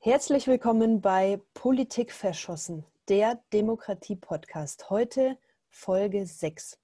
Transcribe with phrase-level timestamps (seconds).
[0.00, 4.90] Herzlich willkommen bei Politik verschossen, der Demokratie-Podcast.
[4.90, 5.36] Heute
[5.70, 6.78] Folge 6.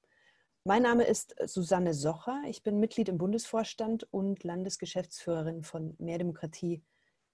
[0.65, 2.43] Mein Name ist Susanne Socher.
[2.49, 6.83] Ich bin Mitglied im Bundesvorstand und Landesgeschäftsführerin von Mehr Demokratie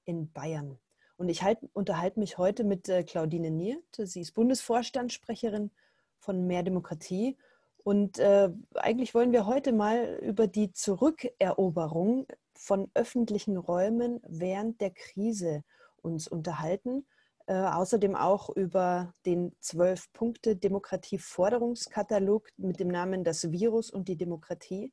[0.04, 0.78] in Bayern.
[1.16, 3.82] Und ich halt, unterhalte mich heute mit äh, Claudine Niert.
[3.96, 5.70] Sie ist Bundesvorstandssprecherin
[6.18, 7.38] von Mehr Demokratie.
[7.82, 14.90] Und äh, eigentlich wollen wir heute mal über die Zurückeroberung von öffentlichen Räumen während der
[14.90, 15.64] Krise
[16.02, 17.06] uns unterhalten.
[17.46, 24.92] Äh, außerdem auch über den Zwölf-Punkte-Demokratie-Forderungskatalog mit dem Namen Das Virus und die Demokratie.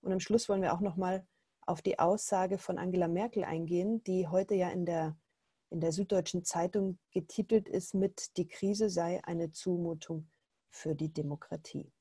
[0.00, 1.24] Und am Schluss wollen wir auch nochmal
[1.66, 5.16] auf die Aussage von Angela Merkel eingehen, die heute ja in der,
[5.70, 10.28] in der Süddeutschen Zeitung getitelt ist mit Die Krise sei eine Zumutung
[10.70, 11.93] für die Demokratie.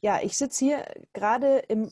[0.00, 1.90] Ja, ich sitze hier gerade im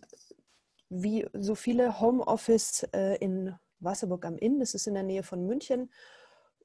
[0.90, 5.46] wie so viele Homeoffice äh, in Wasserburg am Inn, das ist in der Nähe von
[5.46, 5.92] München,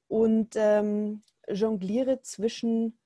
[0.08, 2.98] und ähm, jongliere zwischen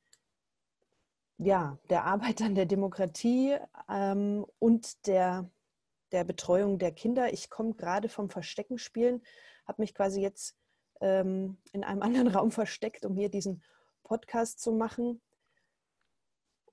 [1.38, 3.56] ja, der Arbeit an der Demokratie
[3.88, 5.48] ähm, und der,
[6.10, 7.32] der Betreuung der Kinder.
[7.32, 9.22] Ich komme gerade vom Versteckenspielen,
[9.66, 10.56] habe mich quasi jetzt
[11.00, 13.62] ähm, in einem anderen Raum versteckt, um hier diesen
[14.02, 15.20] Podcast zu machen.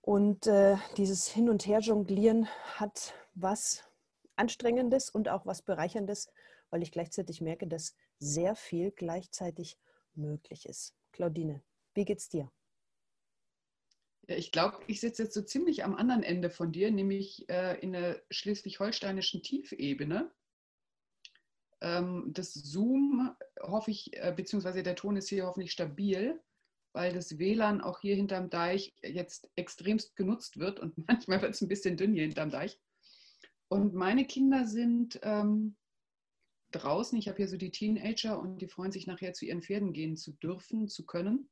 [0.05, 3.83] Und äh, dieses Hin- und Her-Jonglieren hat was
[4.35, 6.31] Anstrengendes und auch was Bereicherndes,
[6.69, 9.79] weil ich gleichzeitig merke, dass sehr viel gleichzeitig
[10.13, 10.93] möglich ist.
[11.11, 11.63] Claudine,
[11.95, 12.51] wie geht's dir?
[14.27, 17.93] Ich glaube, ich sitze jetzt so ziemlich am anderen Ende von dir, nämlich äh, in
[17.93, 20.31] der schleswig-holsteinischen Tiefebene.
[21.81, 26.39] Ähm, das Zoom hoffe ich, äh, beziehungsweise der Ton ist hier hoffentlich stabil,
[26.95, 31.61] weil das WLAN auch hier hinterm Deich jetzt extremst genutzt wird und manchmal wird es
[31.61, 32.79] ein bisschen dünn hier hinterm Deich.
[33.67, 35.75] Und meine Kinder sind ähm,
[36.71, 37.17] draußen.
[37.17, 40.15] Ich habe hier so die Teenager und die freuen sich nachher zu ihren Pferden gehen
[40.15, 41.49] zu dürfen, zu können.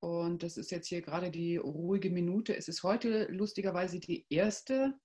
[0.00, 2.56] Und das ist jetzt hier gerade die ruhige Minute.
[2.56, 4.98] Es ist heute lustigerweise die erste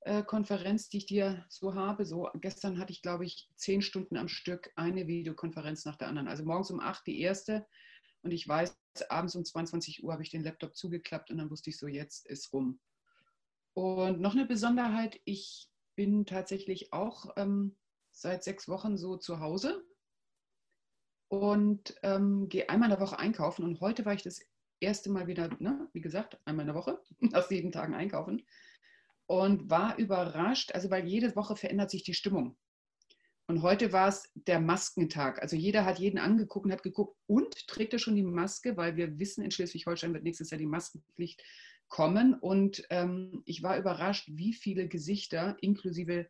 [0.00, 2.04] äh, Konferenz, die ich dir so habe.
[2.04, 6.26] So gestern hatte ich, glaube ich, zehn Stunden am Stück eine Videokonferenz nach der anderen.
[6.26, 7.66] Also morgens um acht die erste.
[8.22, 8.76] Und ich weiß,
[9.08, 12.26] abends um 22 Uhr habe ich den Laptop zugeklappt und dann wusste ich so, jetzt
[12.26, 12.80] ist rum.
[13.74, 17.76] Und noch eine Besonderheit, ich bin tatsächlich auch ähm,
[18.10, 19.84] seit sechs Wochen so zu Hause
[21.28, 23.64] und ähm, gehe einmal in der Woche einkaufen.
[23.64, 24.40] Und heute war ich das
[24.80, 27.02] erste Mal wieder, ne, wie gesagt, einmal in der Woche,
[27.32, 28.46] aus sieben Tagen einkaufen.
[29.26, 32.56] Und war überrascht, also weil jede Woche verändert sich die Stimmung.
[33.48, 35.40] Und heute war es der Maskentag.
[35.40, 38.96] Also jeder hat jeden angeguckt und hat geguckt, und trägt er schon die Maske, weil
[38.96, 41.42] wir wissen, in Schleswig-Holstein wird nächstes Jahr die Maskenpflicht
[41.88, 42.34] kommen.
[42.34, 46.28] Und ähm, ich war überrascht, wie viele Gesichter, inklusive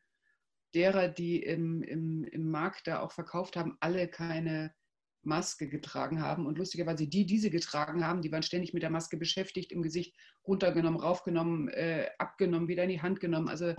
[0.75, 4.75] derer, die im, im, im Markt da auch verkauft haben, alle keine
[5.23, 6.47] Maske getragen haben.
[6.47, 9.83] Und lustigerweise die, die sie getragen haben, die waren ständig mit der Maske beschäftigt, im
[9.83, 10.15] Gesicht
[10.47, 13.49] runtergenommen, raufgenommen, äh, abgenommen, wieder in die Hand genommen.
[13.49, 13.75] Also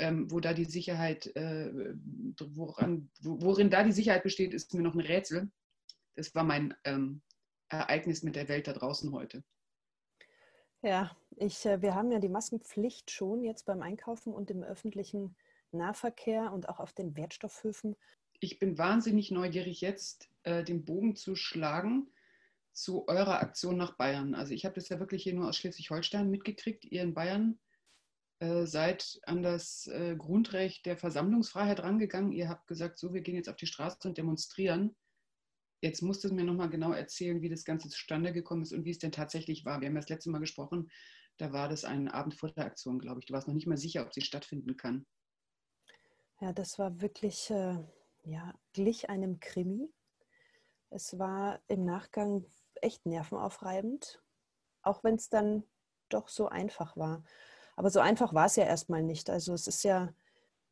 [0.00, 1.94] ähm, wo da die Sicherheit, äh,
[2.40, 5.50] woran, worin da die Sicherheit besteht, ist mir noch ein Rätsel.
[6.16, 7.22] Das war mein ähm,
[7.68, 9.44] Ereignis mit der Welt da draußen heute.
[10.82, 15.36] Ja, ich, äh, wir haben ja die Maskenpflicht schon jetzt beim Einkaufen und im öffentlichen
[15.72, 17.94] Nahverkehr und auch auf den Wertstoffhöfen.
[18.40, 22.10] Ich bin wahnsinnig neugierig jetzt, äh, den Bogen zu schlagen
[22.72, 24.34] zu eurer Aktion nach Bayern.
[24.34, 26.86] Also ich habe das ja wirklich hier nur aus Schleswig-Holstein mitgekriegt.
[26.86, 27.58] Ihr in Bayern
[28.40, 32.32] seid an das äh, Grundrecht der Versammlungsfreiheit rangegangen.
[32.32, 34.96] Ihr habt gesagt, so, wir gehen jetzt auf die Straße und demonstrieren.
[35.82, 38.90] Jetzt musst du mir nochmal genau erzählen, wie das Ganze zustande gekommen ist und wie
[38.90, 39.80] es denn tatsächlich war.
[39.80, 40.90] Wir haben das letzte Mal gesprochen,
[41.38, 43.26] da war das ein Abend vor der Aktion, glaube ich.
[43.26, 45.06] Du warst noch nicht mal sicher, ob sie stattfinden kann.
[46.40, 47.78] Ja, das war wirklich, äh,
[48.24, 49.92] ja, glich einem Krimi.
[50.90, 52.44] Es war im Nachgang
[52.76, 54.22] echt nervenaufreibend,
[54.82, 55.64] auch wenn es dann
[56.08, 57.22] doch so einfach war.
[57.80, 59.30] Aber so einfach war es ja erstmal nicht.
[59.30, 60.12] Also es ist ja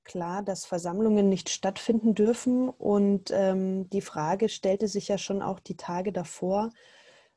[0.04, 2.68] klar, dass Versammlungen nicht stattfinden dürfen.
[2.68, 6.68] Und ähm, die Frage stellte sich ja schon auch die Tage davor.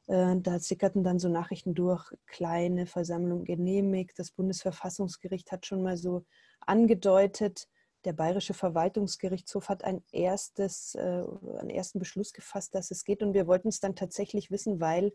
[0.07, 4.19] Äh, da sickerten dann so Nachrichten durch, kleine Versammlung genehmigt.
[4.19, 6.25] Das Bundesverfassungsgericht hat schon mal so
[6.59, 7.69] angedeutet,
[8.03, 11.23] der Bayerische Verwaltungsgerichtshof hat ein erstes, äh,
[11.59, 13.23] einen ersten Beschluss gefasst, dass es geht.
[13.23, 15.13] Und wir wollten es dann tatsächlich wissen, weil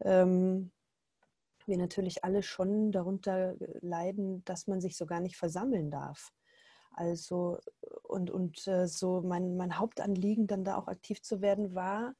[0.00, 0.72] ähm,
[1.66, 6.32] wir natürlich alle schon darunter leiden, dass man sich so gar nicht versammeln darf.
[6.92, 7.58] Also
[8.02, 12.14] und, und äh, so mein, mein Hauptanliegen, dann da auch aktiv zu werden, war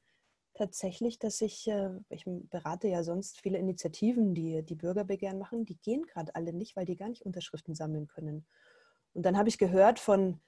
[0.53, 5.77] tatsächlich, dass ich, äh, ich berate ja sonst viele Initiativen, die die Bürgerbegehren machen, die
[5.77, 8.45] gehen gerade alle nicht, weil die gar nicht Unterschriften sammeln können.
[9.13, 10.41] Und dann habe ich gehört von,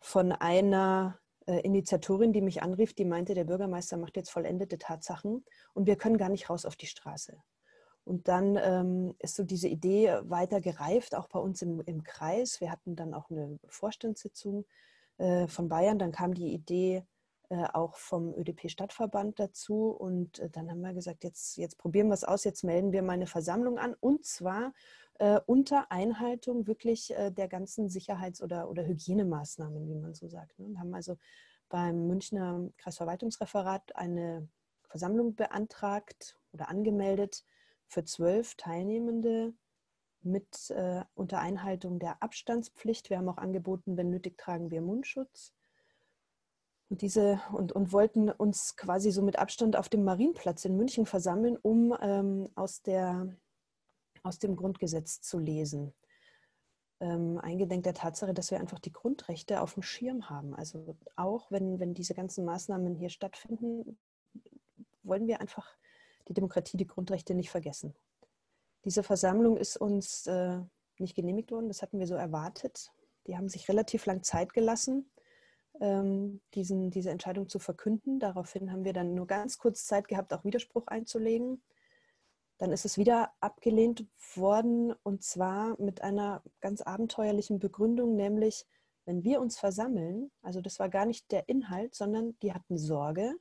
[0.00, 5.44] von einer äh, Initiatorin, die mich anrief, die meinte, der Bürgermeister macht jetzt vollendete Tatsachen
[5.74, 7.42] und wir können gar nicht raus auf die Straße.
[8.04, 12.60] Und dann ähm, ist so diese Idee weiter gereift, auch bei uns im, im Kreis.
[12.60, 14.66] Wir hatten dann auch eine Vorstandssitzung
[15.16, 15.98] äh, von Bayern.
[15.98, 17.04] Dann kam die Idee
[17.48, 19.88] äh, auch vom ÖDP-Stadtverband dazu.
[19.88, 23.02] Und äh, dann haben wir gesagt, jetzt, jetzt probieren wir es aus, jetzt melden wir
[23.02, 23.94] mal eine Versammlung an.
[24.00, 24.74] Und zwar
[25.18, 30.58] äh, unter Einhaltung wirklich äh, der ganzen Sicherheits- oder, oder Hygienemaßnahmen, wie man so sagt.
[30.58, 30.66] Ne?
[30.66, 31.16] Und haben also
[31.68, 34.48] beim Münchner Kreisverwaltungsreferat eine
[34.88, 37.44] Versammlung beantragt oder angemeldet
[37.94, 39.54] für zwölf Teilnehmende
[40.22, 43.08] mit äh, unter Einhaltung der Abstandspflicht.
[43.08, 45.54] Wir haben auch angeboten, wenn nötig, tragen wir Mundschutz.
[46.90, 51.06] Und, diese, und, und wollten uns quasi so mit Abstand auf dem Marienplatz in München
[51.06, 53.28] versammeln, um ähm, aus, der,
[54.22, 55.94] aus dem Grundgesetz zu lesen.
[57.00, 60.54] Ähm, eingedenk der Tatsache, dass wir einfach die Grundrechte auf dem Schirm haben.
[60.54, 63.98] Also auch wenn, wenn diese ganzen Maßnahmen hier stattfinden,
[65.02, 65.76] wollen wir einfach
[66.28, 67.94] die Demokratie, die Grundrechte nicht vergessen.
[68.84, 70.60] Diese Versammlung ist uns äh,
[70.98, 72.90] nicht genehmigt worden, das hatten wir so erwartet.
[73.26, 75.10] Die haben sich relativ lang Zeit gelassen,
[75.80, 78.20] ähm, diesen, diese Entscheidung zu verkünden.
[78.20, 81.62] Daraufhin haben wir dann nur ganz kurz Zeit gehabt, auch Widerspruch einzulegen.
[82.58, 88.66] Dann ist es wieder abgelehnt worden und zwar mit einer ganz abenteuerlichen Begründung, nämlich
[89.06, 93.34] wenn wir uns versammeln, also das war gar nicht der Inhalt, sondern die hatten Sorge,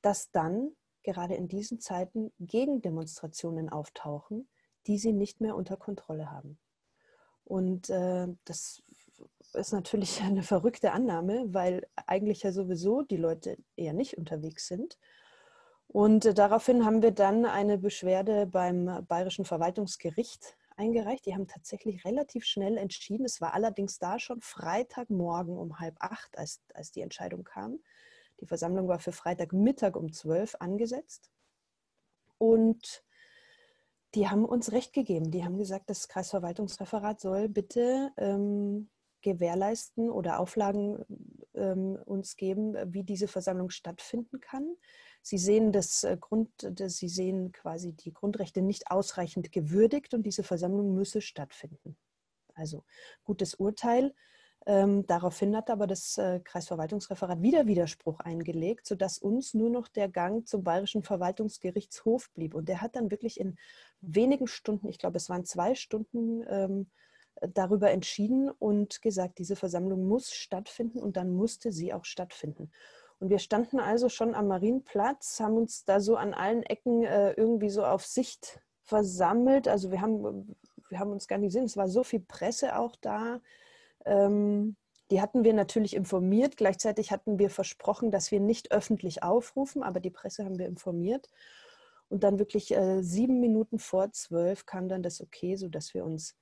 [0.00, 0.74] dass dann
[1.06, 4.48] gerade in diesen Zeiten Gegendemonstrationen auftauchen,
[4.86, 6.58] die sie nicht mehr unter Kontrolle haben.
[7.44, 8.82] Und äh, das
[9.54, 14.98] ist natürlich eine verrückte Annahme, weil eigentlich ja sowieso die Leute eher nicht unterwegs sind.
[15.86, 21.24] Und äh, daraufhin haben wir dann eine Beschwerde beim Bayerischen Verwaltungsgericht eingereicht.
[21.24, 23.24] Die haben tatsächlich relativ schnell entschieden.
[23.24, 27.78] Es war allerdings da schon Freitagmorgen um halb acht, als, als die Entscheidung kam.
[28.40, 31.30] Die Versammlung war für Freitagmittag um 12 angesetzt.
[32.38, 33.04] Und
[34.14, 35.30] die haben uns Recht gegeben.
[35.30, 38.88] Die haben gesagt, das Kreisverwaltungsreferat soll bitte ähm,
[39.22, 41.04] gewährleisten oder Auflagen
[41.54, 44.76] ähm, uns geben, wie diese Versammlung stattfinden kann.
[45.22, 50.22] Sie sehen, das äh, Grund, das, sie sehen quasi die Grundrechte nicht ausreichend gewürdigt und
[50.22, 51.96] diese Versammlung müsse stattfinden.
[52.54, 52.84] Also
[53.24, 54.14] gutes Urteil.
[54.66, 60.08] Ähm, daraufhin hat aber das äh, Kreisverwaltungsreferat wieder Widerspruch eingelegt, sodass uns nur noch der
[60.08, 62.54] Gang zum Bayerischen Verwaltungsgerichtshof blieb.
[62.54, 63.56] Und der hat dann wirklich in
[64.00, 66.90] wenigen Stunden, ich glaube, es waren zwei Stunden, ähm,
[67.40, 72.70] darüber entschieden und gesagt, diese Versammlung muss stattfinden und dann musste sie auch stattfinden.
[73.18, 77.32] Und wir standen also schon am Marienplatz, haben uns da so an allen Ecken äh,
[77.32, 79.68] irgendwie so auf Sicht versammelt.
[79.68, 80.56] Also wir haben,
[80.88, 83.40] wir haben uns gar nicht gesehen, es war so viel Presse auch da.
[84.06, 84.76] Ähm,
[85.10, 86.56] die hatten wir natürlich informiert.
[86.56, 91.28] Gleichzeitig hatten wir versprochen, dass wir nicht öffentlich aufrufen, aber die Presse haben wir informiert.
[92.08, 96.36] Und dann wirklich äh, sieben Minuten vor zwölf kam dann das Okay, sodass wir uns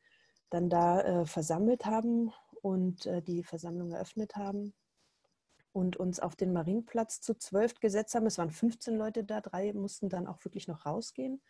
[0.50, 2.32] dann da äh, versammelt haben
[2.62, 4.74] und äh, die Versammlung eröffnet haben
[5.72, 8.26] und uns auf den Marienplatz zu zwölf gesetzt haben.
[8.26, 11.42] Es waren 15 Leute da, drei mussten dann auch wirklich noch rausgehen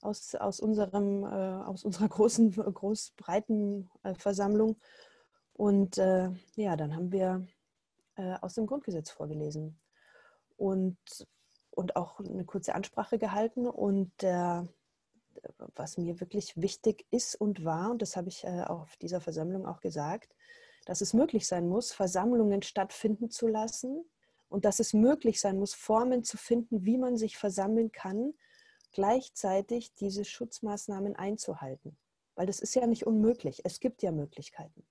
[0.00, 4.76] aus, aus, unserem, äh, aus unserer großen, groß breiten äh, Versammlung.
[5.56, 7.46] Und äh, ja, dann haben wir
[8.16, 9.80] äh, aus dem Grundgesetz vorgelesen
[10.58, 10.98] und,
[11.70, 13.66] und auch eine kurze Ansprache gehalten.
[13.66, 14.68] Und der,
[15.74, 19.66] was mir wirklich wichtig ist und war, und das habe ich äh, auf dieser Versammlung
[19.66, 20.36] auch gesagt,
[20.84, 24.04] dass es möglich sein muss, Versammlungen stattfinden zu lassen
[24.50, 28.34] und dass es möglich sein muss, Formen zu finden, wie man sich versammeln kann,
[28.92, 31.96] gleichzeitig diese Schutzmaßnahmen einzuhalten.
[32.34, 33.62] Weil das ist ja nicht unmöglich.
[33.64, 34.86] Es gibt ja Möglichkeiten.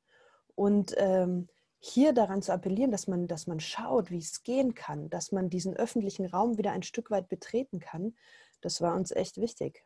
[0.55, 1.47] Und ähm,
[1.79, 5.49] hier daran zu appellieren, dass man, dass man schaut, wie es gehen kann, dass man
[5.49, 8.15] diesen öffentlichen Raum wieder ein Stück weit betreten kann,
[8.61, 9.85] das war uns echt wichtig.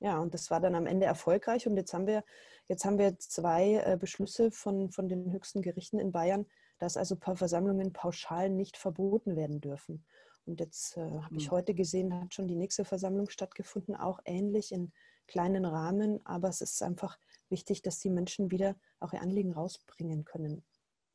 [0.00, 1.66] Ja, und das war dann am Ende erfolgreich.
[1.66, 2.24] Und jetzt haben wir,
[2.68, 6.46] jetzt haben wir zwei äh, Beschlüsse von, von den höchsten Gerichten in Bayern,
[6.78, 10.04] dass also Versammlungen pauschal nicht verboten werden dürfen.
[10.44, 11.50] Und jetzt äh, habe ich hm.
[11.50, 14.92] heute gesehen, hat schon die nächste Versammlung stattgefunden, auch ähnlich in
[15.26, 16.24] kleinen Rahmen.
[16.24, 17.18] Aber es ist einfach
[17.50, 20.64] wichtig, dass die Menschen wieder auch ihr Anliegen rausbringen können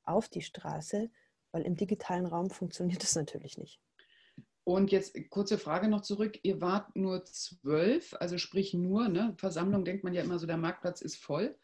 [0.04, 1.10] auf die Straße,
[1.52, 3.80] weil im digitalen Raum funktioniert das natürlich nicht.
[4.64, 6.40] Und jetzt kurze Frage noch zurück.
[6.44, 9.34] Ihr wart nur zwölf, also sprich nur, ne?
[9.38, 11.58] Versammlung denkt man ja immer so, der Marktplatz ist voll.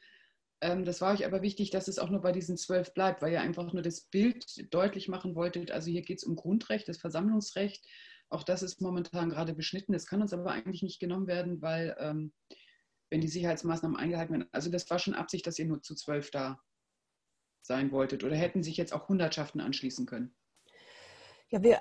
[0.61, 3.31] Ähm, das war euch aber wichtig, dass es auch nur bei diesen zwölf bleibt, weil
[3.31, 5.69] ihr einfach nur das Bild deutlich machen wolltet.
[5.71, 7.85] Also hier geht es um Grundrecht, das Versammlungsrecht.
[8.29, 9.93] Auch das ist momentan gerade beschnitten.
[9.93, 12.33] Das kann uns aber eigentlich nicht genommen werden, weil ähm,
[13.09, 14.49] wenn die Sicherheitsmaßnahmen eingehalten werden.
[14.51, 16.59] Also das war schon Absicht, dass ihr nur zu zwölf da
[17.67, 18.23] sein wolltet?
[18.23, 20.35] Oder hätten sich jetzt auch Hundertschaften anschließen können?
[21.49, 21.79] Ja, wir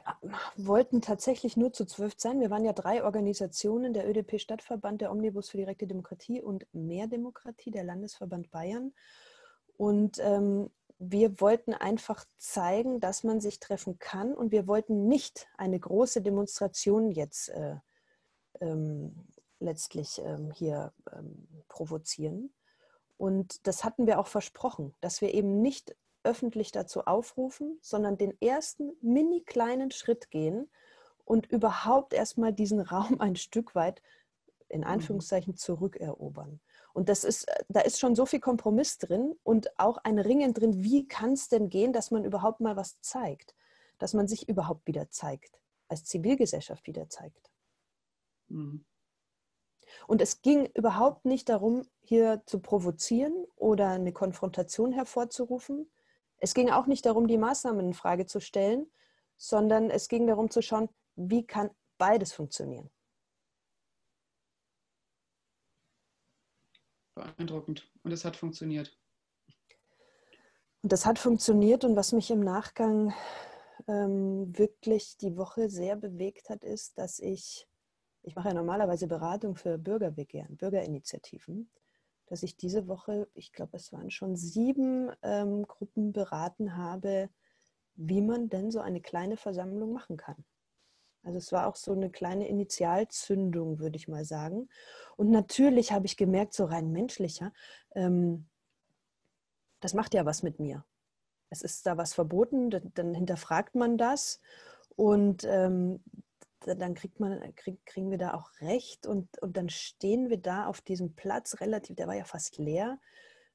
[0.56, 2.40] wollten tatsächlich nur zu zwölf sein.
[2.40, 7.72] Wir waren ja drei Organisationen, der ÖDP-Stadtverband, der Omnibus für direkte Demokratie und Mehr Demokratie,
[7.72, 8.92] der Landesverband Bayern.
[9.76, 15.48] Und ähm, wir wollten einfach zeigen, dass man sich treffen kann und wir wollten nicht
[15.58, 17.76] eine große Demonstration jetzt äh,
[18.60, 19.26] ähm,
[19.58, 22.52] letztlich ähm, hier ähm, provozieren.
[23.16, 28.36] Und das hatten wir auch versprochen, dass wir eben nicht öffentlich dazu aufrufen, sondern den
[28.42, 30.68] ersten mini kleinen Schritt gehen
[31.24, 34.02] und überhaupt erstmal diesen Raum ein Stück weit
[34.68, 34.88] in mhm.
[34.88, 36.60] Anführungszeichen zurückerobern.
[36.92, 40.82] Und das ist, da ist schon so viel Kompromiss drin und auch ein Ringen drin,
[40.82, 43.54] wie kann es denn gehen, dass man überhaupt mal was zeigt,
[43.98, 47.50] dass man sich überhaupt wieder zeigt, als Zivilgesellschaft wieder zeigt.
[48.48, 48.84] Mhm.
[50.06, 55.90] Und es ging überhaupt nicht darum, hier zu provozieren oder eine Konfrontation hervorzurufen.
[56.38, 58.90] Es ging auch nicht darum, die Maßnahmen in Frage zu stellen,
[59.36, 62.90] sondern es ging darum zu schauen, wie kann beides funktionieren.
[67.14, 67.90] Beeindruckend.
[68.02, 68.96] Und es hat funktioniert.
[70.82, 71.84] Und das hat funktioniert.
[71.84, 73.14] Und was mich im Nachgang
[73.88, 77.66] ähm, wirklich die Woche sehr bewegt hat, ist, dass ich
[78.26, 81.70] ich mache ja normalerweise Beratung für Bürgerbegehren, Bürgerinitiativen,
[82.26, 87.30] dass ich diese Woche, ich glaube, es waren schon sieben ähm, Gruppen beraten habe,
[87.94, 90.44] wie man denn so eine kleine Versammlung machen kann.
[91.22, 94.68] Also es war auch so eine kleine Initialzündung, würde ich mal sagen.
[95.16, 97.52] Und natürlich habe ich gemerkt, so rein menschlicher,
[97.94, 98.48] ähm,
[99.80, 100.84] das macht ja was mit mir.
[101.48, 104.40] Es ist da was verboten, dann, hinterfragt man das.
[104.96, 106.02] Und ähm,
[106.60, 110.66] dann kriegt man, krieg, kriegen wir da auch recht und, und dann stehen wir da
[110.66, 112.98] auf diesem Platz relativ, der war ja fast leer.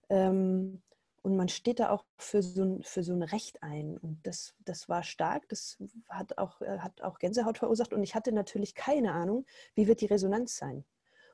[0.09, 0.81] Ähm,
[1.23, 3.97] und man steht da auch für so ein, für so ein Recht ein.
[3.97, 5.77] Und das, das war stark, das
[6.09, 7.93] hat auch, äh, hat auch Gänsehaut verursacht.
[7.93, 10.83] Und ich hatte natürlich keine Ahnung, wie wird die Resonanz sein.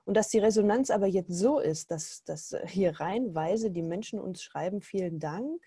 [0.03, 4.41] Und dass die Resonanz aber jetzt so ist, dass, dass hier reihenweise die Menschen uns
[4.41, 5.62] schreiben, vielen Dank.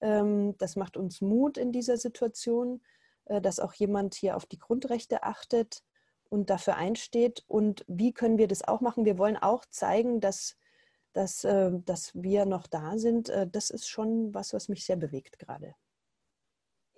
[0.00, 2.80] Ähm, das macht uns Mut in dieser Situation.
[3.26, 5.84] Äh, dass auch jemand hier auf die Grundrechte achtet
[6.28, 7.44] und dafür einsteht.
[7.48, 9.04] Und wie können wir das auch machen?
[9.04, 10.56] Wir wollen auch zeigen, dass,
[11.12, 13.28] dass, äh, dass wir noch da sind.
[13.28, 15.76] Äh, das ist schon was, was mich sehr bewegt gerade.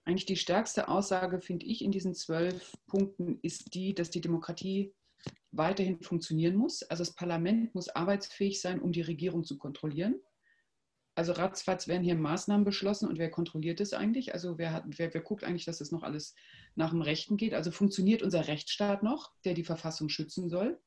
[0.05, 4.93] eigentlich die stärkste Aussage, finde ich, in diesen zwölf Punkten ist die, dass die Demokratie
[5.53, 6.83] weiterhin funktionieren muss.
[6.83, 10.21] Also das Parlament muss arbeitsfähig sein, um die Regierung zu kontrollieren.
[11.14, 14.33] Also ratzfatz werden hier Maßnahmen beschlossen und wer kontrolliert es eigentlich?
[14.33, 16.35] Also wer, hat, wer, wer guckt eigentlich, dass das noch alles
[16.76, 17.52] nach dem Rechten geht?
[17.52, 20.81] Also funktioniert unser Rechtsstaat noch, der die Verfassung schützen soll?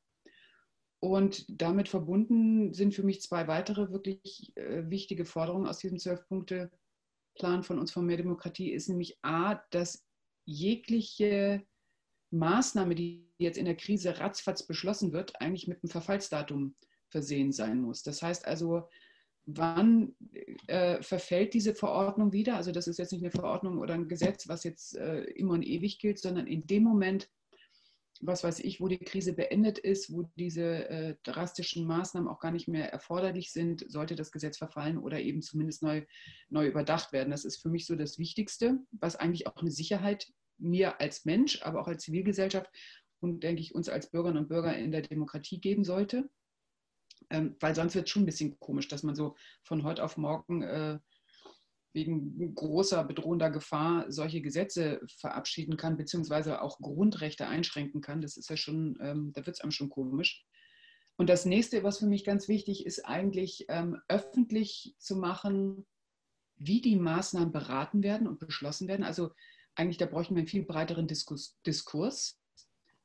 [0.99, 7.63] Und damit verbunden sind für mich zwei weitere wirklich äh, wichtige Forderungen aus diesem Zwölf-Punkte-Plan
[7.63, 10.05] von uns von Mehr Demokratie, ist nämlich A, dass
[10.45, 11.65] jegliche
[12.31, 16.73] Maßnahme, die jetzt in der Krise ratzfatz beschlossen wird, eigentlich mit einem Verfallsdatum
[17.09, 18.03] versehen sein muss.
[18.03, 18.87] Das heißt also,
[19.45, 20.15] wann
[20.67, 22.55] äh, verfällt diese Verordnung wieder?
[22.55, 25.63] Also das ist jetzt nicht eine Verordnung oder ein Gesetz, was jetzt äh, immer und
[25.63, 27.29] ewig gilt, sondern in dem Moment,
[28.21, 32.51] was weiß ich, wo die Krise beendet ist, wo diese äh, drastischen Maßnahmen auch gar
[32.51, 36.05] nicht mehr erforderlich sind, sollte das Gesetz verfallen oder eben zumindest neu,
[36.49, 37.31] neu überdacht werden.
[37.31, 41.61] Das ist für mich so das Wichtigste, was eigentlich auch eine Sicherheit mir als Mensch,
[41.63, 42.69] aber auch als Zivilgesellschaft
[43.19, 46.29] und, denke ich, uns als Bürgerinnen und Bürger in der Demokratie geben sollte.
[47.29, 50.17] Ähm, weil sonst wird es schon ein bisschen komisch, dass man so von heute auf
[50.17, 50.99] morgen äh,
[51.93, 58.21] wegen großer bedrohender Gefahr solche Gesetze verabschieden kann, beziehungsweise auch Grundrechte einschränken kann.
[58.21, 60.43] Das ist ja schon, ähm, da wird es einem schon komisch.
[61.15, 65.85] Und das nächste, was für mich ganz wichtig ist, eigentlich ähm, öffentlich zu machen,
[66.55, 69.03] wie die Maßnahmen beraten werden und beschlossen werden.
[69.03, 69.31] Also
[69.75, 72.39] eigentlich, da bräuchten wir einen viel breiteren Diskurs, Diskurs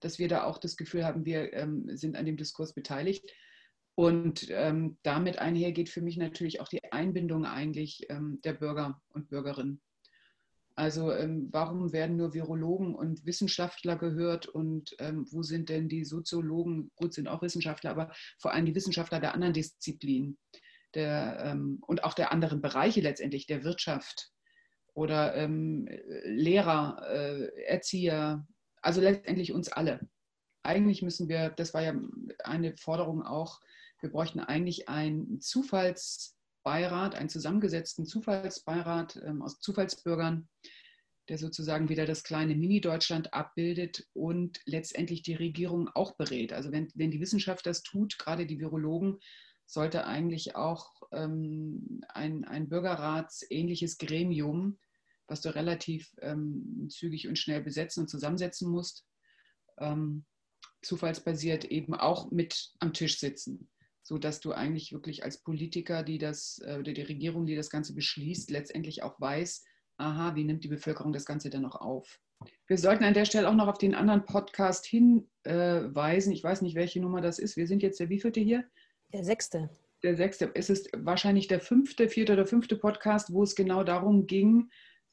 [0.00, 3.28] dass wir da auch das Gefühl haben, wir ähm, sind an dem Diskurs beteiligt.
[3.98, 9.28] Und ähm, damit einhergeht für mich natürlich auch die Einbindung eigentlich ähm, der Bürger und
[9.28, 9.80] Bürgerinnen.
[10.76, 16.04] Also ähm, warum werden nur Virologen und Wissenschaftler gehört und ähm, wo sind denn die
[16.04, 20.38] Soziologen, gut sind auch Wissenschaftler, aber vor allem die Wissenschaftler der anderen Disziplinen
[20.94, 24.30] der, ähm, und auch der anderen Bereiche letztendlich, der Wirtschaft
[24.94, 25.88] oder ähm,
[26.22, 28.46] Lehrer, äh, Erzieher,
[28.80, 30.08] also letztendlich uns alle.
[30.62, 31.94] Eigentlich müssen wir, das war ja
[32.44, 33.58] eine Forderung auch,
[34.00, 40.48] wir bräuchten eigentlich einen Zufallsbeirat, einen zusammengesetzten Zufallsbeirat ähm, aus Zufallsbürgern,
[41.28, 46.52] der sozusagen wieder das kleine Mini-Deutschland abbildet und letztendlich die Regierung auch berät.
[46.52, 49.18] Also wenn, wenn die Wissenschaft das tut, gerade die Virologen,
[49.66, 54.78] sollte eigentlich auch ähm, ein, ein bürgerratsähnliches Gremium,
[55.26, 59.04] was du relativ ähm, zügig und schnell besetzen und zusammensetzen musst,
[59.78, 60.24] ähm,
[60.80, 63.68] zufallsbasiert eben auch mit am Tisch sitzen
[64.08, 67.68] so dass du eigentlich wirklich als Politiker, die das, äh, oder die Regierung, die das
[67.68, 69.66] Ganze beschließt, letztendlich auch weiß,
[69.98, 72.18] aha, wie nimmt die Bevölkerung das Ganze dann noch auf?
[72.68, 76.32] Wir sollten an der Stelle auch noch auf den anderen Podcast hinweisen.
[76.32, 77.58] Ich weiß nicht, welche Nummer das ist.
[77.58, 78.64] Wir sind jetzt der wievielte hier?
[79.12, 79.68] Der sechste.
[80.02, 80.52] Der sechste.
[80.54, 84.70] Es ist wahrscheinlich der fünfte, vierte oder fünfte Podcast, wo es genau darum ging,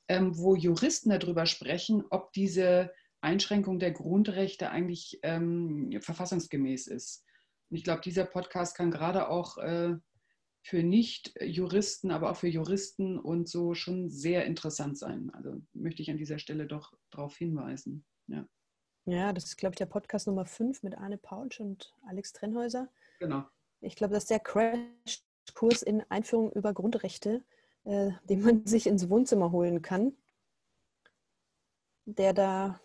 [0.07, 7.24] ähm, wo Juristen darüber sprechen, ob diese Einschränkung der Grundrechte eigentlich ähm, verfassungsgemäß ist.
[7.75, 9.95] Und ich glaube, dieser Podcast kann gerade auch äh,
[10.63, 15.29] für Nicht-Juristen, aber auch für Juristen und so schon sehr interessant sein.
[15.33, 18.05] Also möchte ich an dieser Stelle doch darauf hinweisen.
[18.27, 18.47] Ja.
[19.03, 22.89] ja, das ist, glaube ich, der Podcast Nummer 5 mit Arne Paulsch und Alex Trennhäuser.
[23.19, 23.43] Genau.
[23.81, 27.43] Ich glaube, das ist der Crash-Kurs in Einführung über Grundrechte,
[27.83, 30.15] äh, den man sich ins Wohnzimmer holen kann,
[32.05, 32.79] der da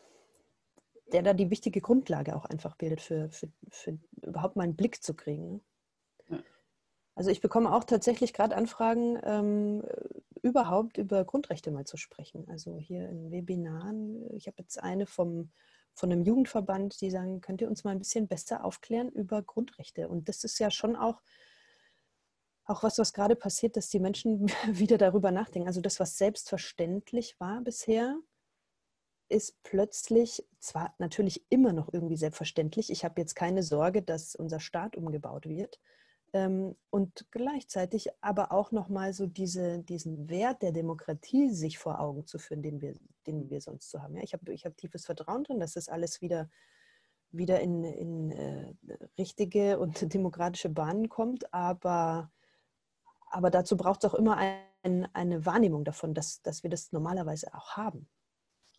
[1.13, 5.03] der da die wichtige Grundlage auch einfach bildet, für, für, für überhaupt mal einen Blick
[5.03, 5.63] zu kriegen.
[6.29, 6.39] Ja.
[7.15, 9.83] Also ich bekomme auch tatsächlich gerade Anfragen, ähm,
[10.43, 12.49] überhaupt über Grundrechte mal zu sprechen.
[12.49, 15.51] Also hier in Webinaren, ich habe jetzt eine vom,
[15.93, 20.09] von einem Jugendverband, die sagen, könnt ihr uns mal ein bisschen besser aufklären über Grundrechte?
[20.09, 21.21] Und das ist ja schon auch,
[22.65, 25.69] auch was, was gerade passiert, dass die Menschen wieder darüber nachdenken.
[25.69, 28.19] Also das, was selbstverständlich war bisher,
[29.31, 34.61] ist plötzlich zwar natürlich immer noch irgendwie selbstverständlich, ich habe jetzt keine Sorge, dass unser
[34.61, 35.81] Staat umgebaut wird,
[36.33, 42.27] ähm, und gleichzeitig aber auch nochmal so diese, diesen Wert der Demokratie sich vor Augen
[42.27, 42.95] zu führen, den wir,
[43.27, 44.17] den wir sonst so haben.
[44.17, 46.49] Ja, ich habe ich hab tiefes Vertrauen drin, dass das alles wieder,
[47.33, 48.75] wieder in, in äh,
[49.19, 52.31] richtige und demokratische Bahnen kommt, aber,
[53.31, 57.53] aber dazu braucht es auch immer ein, eine Wahrnehmung davon, dass, dass wir das normalerweise
[57.55, 58.09] auch haben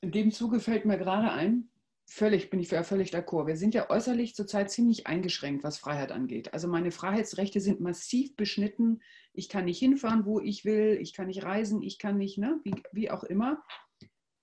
[0.01, 1.69] in dem Zuge fällt mir gerade ein,
[2.05, 3.47] völlig, bin ich für völlig d'accord.
[3.47, 6.53] Wir sind ja äußerlich zurzeit ziemlich eingeschränkt, was Freiheit angeht.
[6.53, 9.01] Also meine Freiheitsrechte sind massiv beschnitten.
[9.33, 10.97] Ich kann nicht hinfahren, wo ich will.
[11.01, 11.81] Ich kann nicht reisen.
[11.83, 13.63] Ich kann nicht, ne, wie, wie auch immer.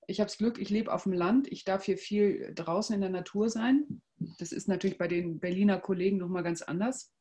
[0.07, 1.53] Ich habe das Glück, ich lebe auf dem Land.
[1.53, 4.01] Ich darf hier viel draußen in der Natur sein.
[4.39, 7.13] Das ist natürlich bei den Berliner Kollegen nochmal ganz anders.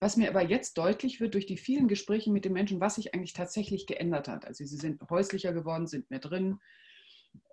[0.00, 3.14] Was mir aber jetzt deutlich wird durch die vielen Gespräche mit den Menschen, was sich
[3.14, 4.44] eigentlich tatsächlich geändert hat.
[4.44, 6.58] Also sie sind häuslicher geworden, sind mehr drin,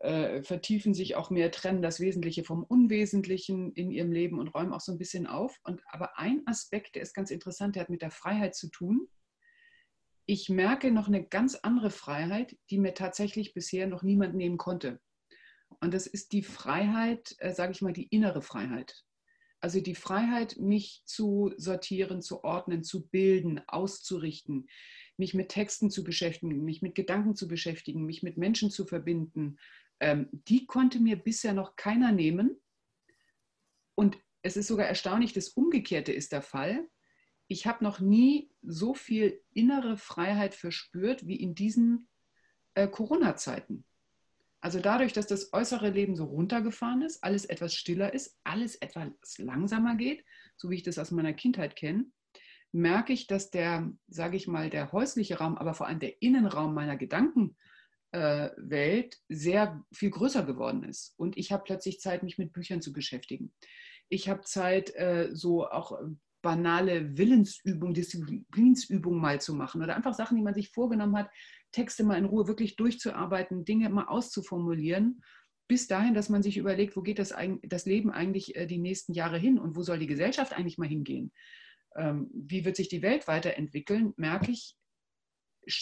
[0.02, 4.74] äh, vertiefen sich auch mehr, trennen das Wesentliche vom Unwesentlichen in ihrem Leben und räumen
[4.74, 5.60] auch so ein bisschen auf.
[5.64, 9.08] Und aber ein Aspekt, der ist ganz interessant, der hat mit der Freiheit zu tun.
[10.26, 15.00] Ich merke noch eine ganz andere Freiheit, die mir tatsächlich bisher noch niemand nehmen konnte.
[15.80, 19.04] Und das ist die Freiheit, äh, sage ich mal, die innere Freiheit.
[19.62, 24.68] Also die Freiheit, mich zu sortieren, zu ordnen, zu bilden, auszurichten,
[25.18, 29.58] mich mit Texten zu beschäftigen, mich mit Gedanken zu beschäftigen, mich mit Menschen zu verbinden,
[30.00, 32.60] ähm, die konnte mir bisher noch keiner nehmen.
[33.96, 36.88] Und es ist sogar erstaunlich, das Umgekehrte ist der Fall.
[37.48, 42.08] Ich habe noch nie so viel innere Freiheit verspürt wie in diesen
[42.74, 43.86] äh, Corona-Zeiten.
[44.60, 49.38] Also dadurch, dass das äußere Leben so runtergefahren ist, alles etwas stiller ist, alles etwas
[49.40, 50.24] langsamer geht,
[50.56, 52.06] so wie ich das aus meiner Kindheit kenne,
[52.72, 56.74] merke ich, dass der, sage ich mal, der häusliche Raum, aber vor allem der Innenraum
[56.74, 57.56] meiner Gedanken
[58.12, 58.50] äh,
[59.30, 61.14] sehr viel größer geworden ist.
[61.18, 63.54] Und ich habe plötzlich Zeit, mich mit Büchern zu beschäftigen.
[64.10, 65.98] Ich habe Zeit, äh, so auch
[66.42, 71.30] banale Willensübungen, Disziplinsübungen mal zu machen oder einfach Sachen, die man sich vorgenommen hat,
[71.72, 75.22] Texte mal in Ruhe wirklich durchzuarbeiten, Dinge mal auszuformulieren,
[75.68, 79.14] bis dahin, dass man sich überlegt, wo geht das, das Leben eigentlich äh, die nächsten
[79.14, 81.32] Jahre hin und wo soll die Gesellschaft eigentlich mal hingehen?
[81.96, 84.14] Ähm, wie wird sich die Welt weiterentwickeln?
[84.18, 84.78] Merke ich,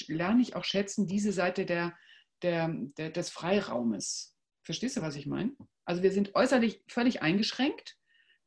[0.07, 1.95] lerne ich auch schätzen, diese Seite der,
[2.41, 4.35] der, der, des Freiraumes.
[4.63, 5.55] Verstehst du, was ich meine?
[5.85, 7.97] Also wir sind äußerlich völlig eingeschränkt.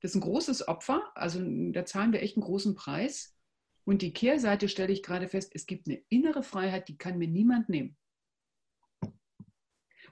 [0.00, 3.36] Das ist ein großes Opfer, also da zahlen wir echt einen großen Preis.
[3.84, 7.28] Und die Kehrseite stelle ich gerade fest, es gibt eine innere Freiheit, die kann mir
[7.28, 7.96] niemand nehmen.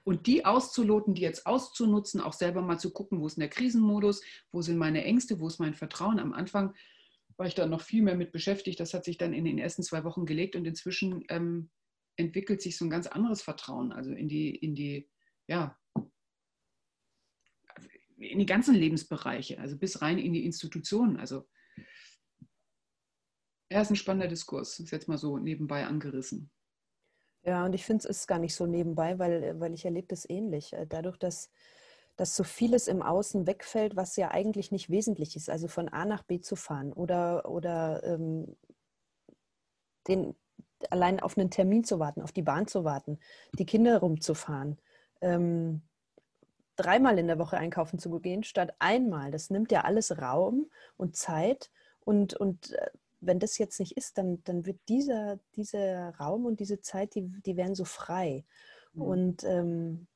[0.03, 4.21] Und die auszuloten, die jetzt auszunutzen, auch selber mal zu gucken, wo ist der Krisenmodus,
[4.51, 6.19] wo sind meine Ängste, wo ist mein Vertrauen.
[6.19, 6.73] Am Anfang
[7.41, 8.79] war ich da noch viel mehr mit beschäftigt.
[8.79, 11.71] Das hat sich dann in den ersten zwei Wochen gelegt und inzwischen ähm,
[12.15, 15.09] entwickelt sich so ein ganz anderes Vertrauen, also in die, in die,
[15.47, 15.75] ja,
[18.17, 21.17] in die ganzen Lebensbereiche, also bis rein in die Institutionen.
[21.17, 21.49] Also
[23.69, 26.51] er ist ein spannender Diskurs, ist jetzt mal so nebenbei angerissen.
[27.41, 30.29] Ja, und ich finde, es ist gar nicht so nebenbei, weil, weil ich erlebe das
[30.29, 30.73] ähnlich.
[30.73, 31.49] Äh, dadurch, dass,
[32.17, 36.05] dass so vieles im Außen wegfällt, was ja eigentlich nicht wesentlich ist, also von A
[36.05, 38.55] nach B zu fahren oder, oder ähm,
[40.07, 40.35] den,
[40.89, 43.19] allein auf einen Termin zu warten, auf die Bahn zu warten,
[43.57, 44.77] die Kinder rumzufahren,
[45.21, 45.81] ähm,
[46.75, 49.31] dreimal in der Woche einkaufen zu gehen, statt einmal.
[49.31, 51.71] Das nimmt ja alles Raum und Zeit
[52.01, 56.59] und, und äh, wenn das jetzt nicht ist, dann, dann wird dieser, dieser Raum und
[56.59, 58.43] diese Zeit, die, die werden so frei.
[58.93, 59.01] Mhm.
[59.01, 60.07] Und, ähm,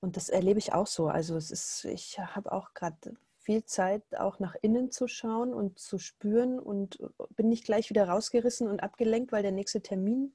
[0.00, 1.08] und das erlebe ich auch so.
[1.08, 5.78] Also es ist, ich habe auch gerade viel Zeit, auch nach innen zu schauen und
[5.78, 6.98] zu spüren und
[7.36, 10.34] bin nicht gleich wieder rausgerissen und abgelenkt, weil der nächste Termin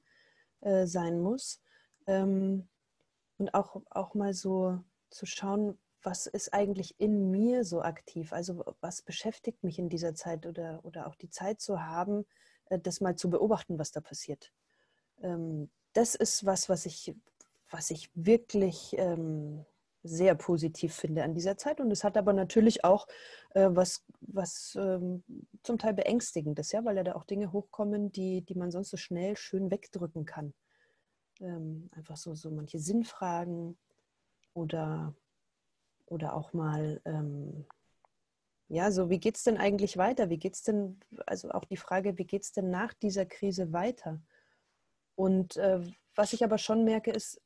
[0.60, 1.60] äh, sein muss.
[2.06, 2.68] Ähm,
[3.38, 8.32] und auch, auch mal so zu schauen, was ist eigentlich in mir so aktiv?
[8.32, 12.24] Also was beschäftigt mich in dieser Zeit oder, oder auch die Zeit zu haben,
[12.66, 14.52] äh, das mal zu beobachten, was da passiert.
[15.22, 17.14] Ähm, das ist was, was ich,
[17.70, 19.64] was ich wirklich ähm,
[20.02, 21.80] sehr positiv finde an dieser Zeit.
[21.80, 23.06] Und es hat aber natürlich auch
[23.54, 25.24] äh, was, was ähm,
[25.62, 28.96] zum Teil beängstigendes, ja, weil ja da auch Dinge hochkommen, die, die man sonst so
[28.96, 30.54] schnell schön wegdrücken kann.
[31.90, 33.76] einfach so, so manche Sinnfragen
[34.54, 35.14] oder
[36.06, 37.66] oder auch mal, ähm,
[38.68, 40.30] ja, so wie geht es denn eigentlich weiter?
[40.30, 43.72] Wie geht es denn, also auch die Frage, wie geht es denn nach dieser Krise
[43.72, 44.20] weiter?
[45.14, 45.80] Und äh,
[46.14, 47.40] was ich aber schon merke, ist,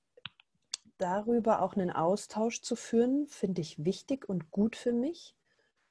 [1.00, 5.34] darüber auch einen Austausch zu führen, finde ich wichtig und gut für mich.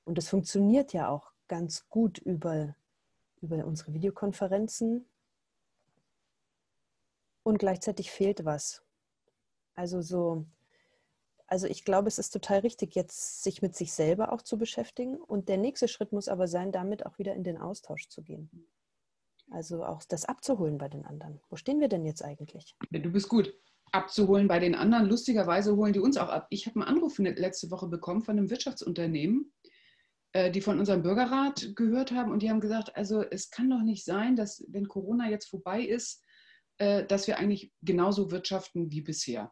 [0.06, 2.76] Und das funktioniert ja auch ganz gut über,
[3.42, 5.06] über unsere Videokonferenzen.
[7.44, 8.84] Und gleichzeitig fehlt was.
[9.76, 10.46] Also so
[11.50, 15.18] also ich glaube, es ist total richtig, jetzt sich mit sich selber auch zu beschäftigen.
[15.18, 18.52] Und der nächste Schritt muss aber sein, damit auch wieder in den Austausch zu gehen.
[19.50, 21.42] Also auch das abzuholen bei den anderen.
[21.50, 22.76] Wo stehen wir denn jetzt eigentlich?
[22.92, 23.52] Du bist gut.
[23.92, 25.08] Abzuholen bei den anderen.
[25.08, 26.48] Lustigerweise holen die uns auch ab.
[26.50, 29.54] Ich habe einen Anruf letzte Woche bekommen von einem Wirtschaftsunternehmen,
[30.34, 33.82] äh, die von unserem Bürgerrat gehört haben und die haben gesagt, also es kann doch
[33.82, 36.24] nicht sein, dass wenn Corona jetzt vorbei ist,
[36.78, 39.52] äh, dass wir eigentlich genauso wirtschaften wie bisher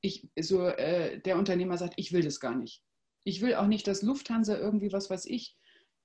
[0.00, 2.82] ich, so, äh, der Unternehmer sagt, ich will das gar nicht.
[3.24, 5.56] Ich will auch nicht, dass Lufthansa irgendwie, was weiß ich,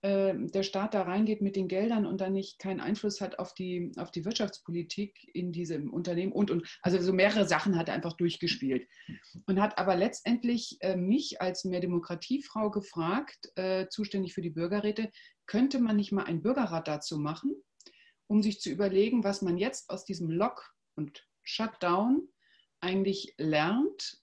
[0.04, 3.54] äh, der Staat da reingeht mit den Geldern und dann nicht keinen Einfluss hat auf
[3.54, 7.96] die, auf die Wirtschaftspolitik in diesem Unternehmen und, und also so mehrere Sachen hat er
[7.96, 8.86] einfach durchgespielt.
[9.48, 15.10] Und hat aber letztendlich äh, mich als mehr Demokratiefrau gefragt, äh, zuständig für die Bürgerräte,
[15.46, 17.56] könnte man nicht mal einen Bürgerrat dazu machen,
[18.28, 22.28] um sich zu überlegen, was man jetzt aus diesem Lock und Shutdown
[22.82, 24.22] eigentlich lernt,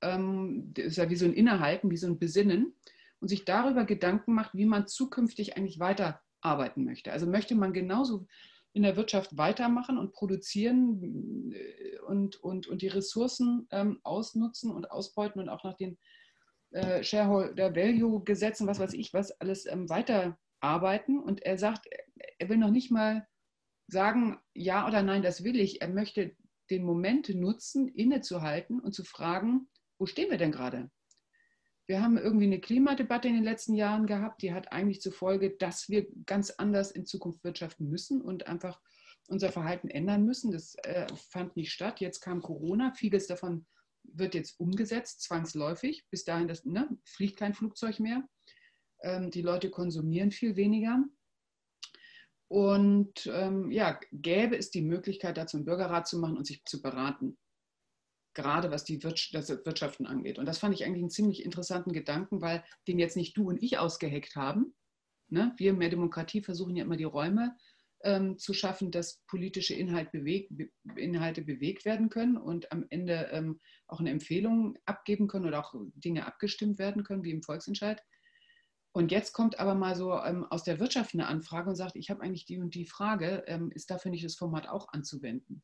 [0.00, 2.76] ähm, ist ja wie so ein Innehalten, wie so ein Besinnen
[3.20, 7.12] und sich darüber Gedanken macht, wie man zukünftig eigentlich weiterarbeiten möchte.
[7.12, 8.26] Also möchte man genauso
[8.72, 14.90] in der Wirtschaft weitermachen und produzieren äh, und, und, und die Ressourcen ähm, ausnutzen und
[14.90, 15.98] ausbeuten und auch nach den
[16.70, 21.18] äh, Shareholder Value Gesetzen, was weiß ich, was alles ähm, weiterarbeiten.
[21.18, 21.88] Und er sagt,
[22.38, 23.26] er will noch nicht mal
[23.88, 25.82] sagen, ja oder nein, das will ich.
[25.82, 26.36] Er möchte
[26.70, 30.90] den Moment nutzen, innezuhalten und zu fragen, wo stehen wir denn gerade?
[31.90, 35.56] Wir haben irgendwie eine Klimadebatte in den letzten Jahren gehabt, die hat eigentlich zur Folge,
[35.58, 38.80] dass wir ganz anders in Zukunft wirtschaften müssen und einfach
[39.26, 40.52] unser Verhalten ändern müssen.
[40.52, 42.00] Das äh, fand nicht statt.
[42.00, 42.92] Jetzt kam Corona.
[42.94, 43.66] Vieles davon
[44.04, 46.06] wird jetzt umgesetzt, zwangsläufig.
[46.10, 48.22] Bis dahin das, ne, fliegt kein Flugzeug mehr.
[49.02, 51.02] Ähm, die Leute konsumieren viel weniger.
[52.46, 56.80] Und ähm, ja, gäbe es die Möglichkeit, dazu einen Bürgerrat zu machen und sich zu
[56.80, 57.36] beraten.
[58.34, 60.38] Gerade was die Wirtschaften angeht.
[60.38, 63.62] Und das fand ich eigentlich einen ziemlich interessanten Gedanken, weil den jetzt nicht du und
[63.62, 64.74] ich ausgeheckt haben.
[65.28, 65.52] Ne?
[65.56, 67.56] Wir mehr Demokratie versuchen ja immer die Räume
[68.02, 73.28] ähm, zu schaffen, dass politische Inhalt beweg, Be Inhalte bewegt werden können und am Ende
[73.32, 78.02] ähm, auch eine Empfehlung abgeben können oder auch Dinge abgestimmt werden können, wie im Volksentscheid.
[78.92, 82.10] Und jetzt kommt aber mal so ähm, aus der Wirtschaft eine Anfrage und sagt, ich
[82.10, 85.62] habe eigentlich die und die Frage, ähm, ist dafür nicht das Format auch anzuwenden?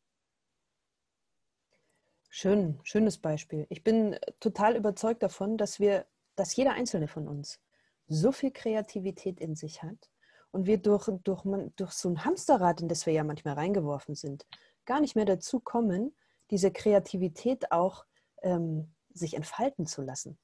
[2.38, 3.66] Schön, schönes Beispiel.
[3.70, 7.62] Ich bin total überzeugt davon, dass wir, dass jeder einzelne von uns
[8.09, 10.11] so viel Kreativität in sich hat
[10.51, 11.44] und wir durch, durch,
[11.77, 14.44] durch so ein Hamsterrad, in das wir ja manchmal reingeworfen sind,
[14.85, 16.14] gar nicht mehr dazu kommen,
[16.51, 18.05] diese Kreativität auch
[18.42, 20.38] ähm, sich entfalten zu lassen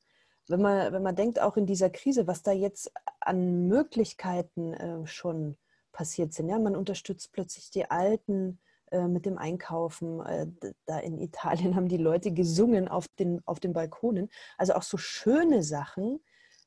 [0.49, 5.07] wenn man, wenn man denkt, auch in dieser Krise, was da jetzt an Möglichkeiten äh,
[5.07, 5.59] schon
[5.93, 6.49] passiert sind.
[6.49, 8.59] Ja, man unterstützt plötzlich die Alten
[8.93, 10.21] äh, mit dem Einkaufen.
[10.21, 10.47] Äh,
[10.87, 14.29] da in Italien haben die Leute gesungen auf den, auf den Balkonen.
[14.59, 16.21] Also auch so schöne Sachen,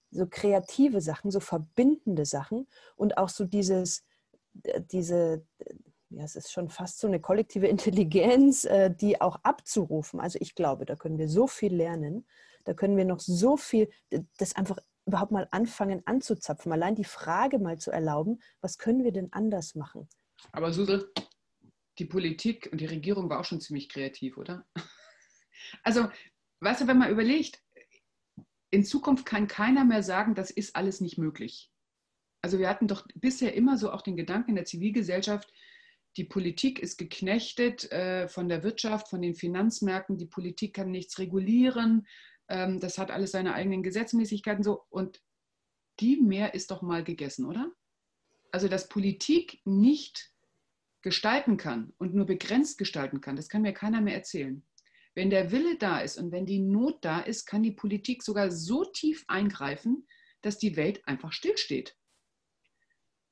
[0.10, 4.04] so kreative Sachen, so verbindende Sachen und auch so dieses,
[4.92, 5.46] diese,
[6.10, 10.20] ja, es ist schon fast so eine kollektive Intelligenz, äh, die auch abzurufen.
[10.20, 12.26] Also ich glaube, da können wir so viel lernen.
[12.64, 13.88] Da können wir noch so viel,
[14.38, 16.72] das einfach überhaupt mal anfangen anzuzapfen.
[16.72, 20.10] Allein die Frage mal zu erlauben, was können wir denn anders machen?
[20.52, 21.12] Aber Susel,
[22.00, 24.66] die Politik und die Regierung war auch schon ziemlich kreativ, oder?
[25.82, 26.10] Also,
[26.60, 27.64] weißt du, wenn man überlegt,
[28.70, 31.72] in Zukunft kann keiner mehr sagen, das ist alles nicht möglich.
[32.42, 35.52] Also wir hatten doch bisher immer so auch den Gedanken in der Zivilgesellschaft,
[36.18, 41.20] die Politik ist geknechtet äh, von der Wirtschaft, von den Finanzmärkten, die Politik kann nichts
[41.20, 42.06] regulieren,
[42.48, 44.84] ähm, das hat alles seine eigenen Gesetzmäßigkeiten so.
[44.90, 45.22] Und
[46.00, 47.72] die mehr ist doch mal gegessen, oder?
[48.52, 50.32] Also, dass Politik nicht
[51.06, 54.66] gestalten kann und nur begrenzt gestalten kann, das kann mir keiner mehr erzählen.
[55.14, 58.50] Wenn der Wille da ist und wenn die Not da ist, kann die Politik sogar
[58.50, 60.08] so tief eingreifen,
[60.42, 61.96] dass die Welt einfach stillsteht.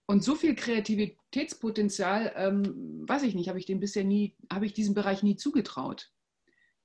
[0.05, 4.73] Und so viel Kreativitätspotenzial, ähm, weiß ich nicht, habe ich dem bisher nie, habe ich
[4.73, 6.11] diesem Bereich nie zugetraut.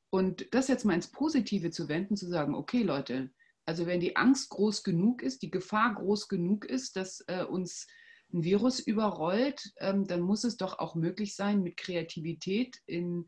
[0.08, 3.30] Und das jetzt mal ins Positive zu wenden, zu sagen, okay Leute,
[3.66, 7.86] also wenn die Angst groß genug ist, die Gefahr groß genug ist, dass äh, uns
[8.32, 13.26] ein Virus überrollt, ähm, dann muss es doch auch möglich sein, mit Kreativität in,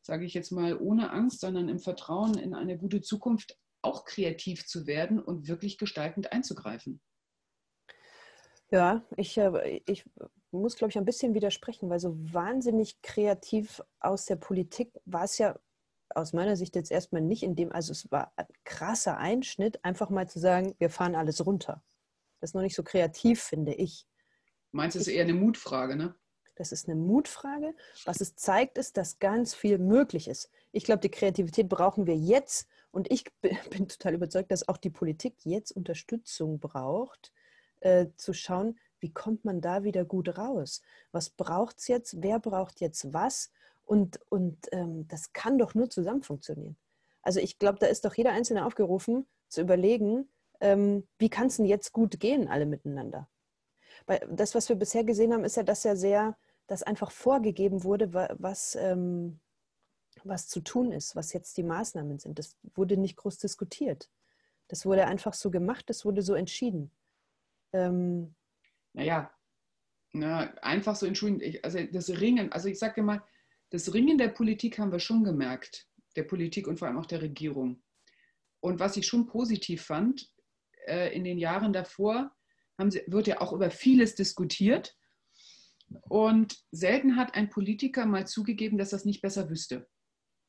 [0.00, 4.66] sage ich jetzt mal, ohne Angst, sondern im Vertrauen in eine gute Zukunft auch kreativ
[4.66, 7.00] zu werden und wirklich gestaltend einzugreifen.
[8.70, 10.04] Ja, ich, äh, ich
[10.50, 15.38] muss, glaube ich, ein bisschen widersprechen, weil so wahnsinnig kreativ aus der Politik war es
[15.38, 15.58] ja
[16.14, 20.10] aus meiner Sicht jetzt erstmal nicht in dem, also es war ein krasser Einschnitt, einfach
[20.10, 21.82] mal zu sagen, wir fahren alles runter.
[22.40, 24.06] Das ist noch nicht so kreativ, finde ich.
[24.72, 26.14] Meinst du, es ist eher eine Mutfrage, ne?
[26.56, 27.74] Das ist eine Mutfrage.
[28.04, 30.50] Was es zeigt, ist, dass ganz viel möglich ist.
[30.72, 32.68] Ich glaube, die Kreativität brauchen wir jetzt.
[32.90, 33.24] Und ich
[33.70, 37.32] bin total überzeugt, dass auch die Politik jetzt Unterstützung braucht,
[37.80, 40.82] äh, zu schauen, wie kommt man da wieder gut raus?
[41.12, 42.22] Was braucht es jetzt?
[42.22, 43.52] Wer braucht jetzt was?
[43.84, 46.76] Und, und ähm, das kann doch nur zusammen funktionieren.
[47.22, 50.28] Also ich glaube, da ist doch jeder Einzelne aufgerufen, zu überlegen,
[50.60, 53.28] ähm, wie kann es denn jetzt gut gehen, alle miteinander.
[54.06, 57.84] Weil das, was wir bisher gesehen haben, ist ja, dass ja sehr, dass einfach vorgegeben
[57.84, 59.40] wurde, was, ähm,
[60.24, 62.38] was zu tun ist, was jetzt die Maßnahmen sind.
[62.38, 64.10] Das wurde nicht groß diskutiert.
[64.68, 66.90] Das wurde einfach so gemacht, das wurde so entschieden.
[67.72, 68.34] Ähm,
[68.92, 69.30] naja,
[70.12, 71.40] na, einfach so entschieden.
[71.62, 73.22] Also das Ringen, also ich sage mal,
[73.70, 77.22] das Ringen der Politik haben wir schon gemerkt, der Politik und vor allem auch der
[77.22, 77.82] Regierung.
[78.60, 80.32] Und was ich schon positiv fand,
[80.86, 82.34] äh, in den Jahren davor
[82.86, 84.96] sie, wird ja auch über vieles diskutiert.
[86.08, 89.88] Und selten hat ein Politiker mal zugegeben, dass er es nicht besser wüsste.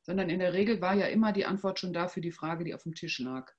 [0.03, 2.73] Sondern in der Regel war ja immer die Antwort schon da für die Frage, die
[2.73, 3.51] auf dem Tisch lag.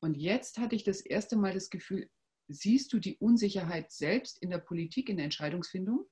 [0.00, 2.10] Und jetzt hatte ich das erste Mal das Gefühl,
[2.48, 6.06] siehst du die Unsicherheit selbst in der Politik, in der Entscheidungsfindung?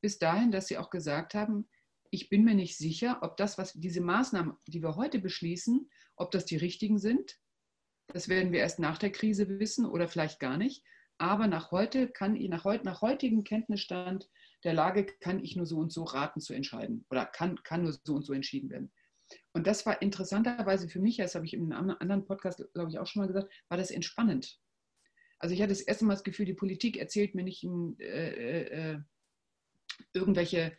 [0.00, 1.68] Bis dahin, dass sie auch gesagt haben,
[2.10, 6.30] ich bin mir nicht sicher, ob das, was diese Maßnahmen, die wir heute beschließen, ob
[6.30, 7.40] das die richtigen sind.
[8.08, 10.84] Das werden wir erst nach der Krise wissen oder vielleicht gar nicht.
[11.18, 14.28] Aber nach heute kann ich, nach, heut, nach heutigem Kenntnisstand
[14.64, 17.92] der Lage kann ich nur so und so raten zu entscheiden oder kann, kann nur
[18.04, 18.92] so und so entschieden werden.
[19.52, 22.98] Und das war interessanterweise für mich, das habe ich in einem anderen Podcast, glaube ich,
[22.98, 24.58] auch schon mal gesagt, war das entspannend.
[25.38, 28.92] Also ich hatte das erste Mal das Gefühl, die Politik erzählt mir nicht äh, äh,
[28.92, 28.98] äh
[30.12, 30.76] irgendwelche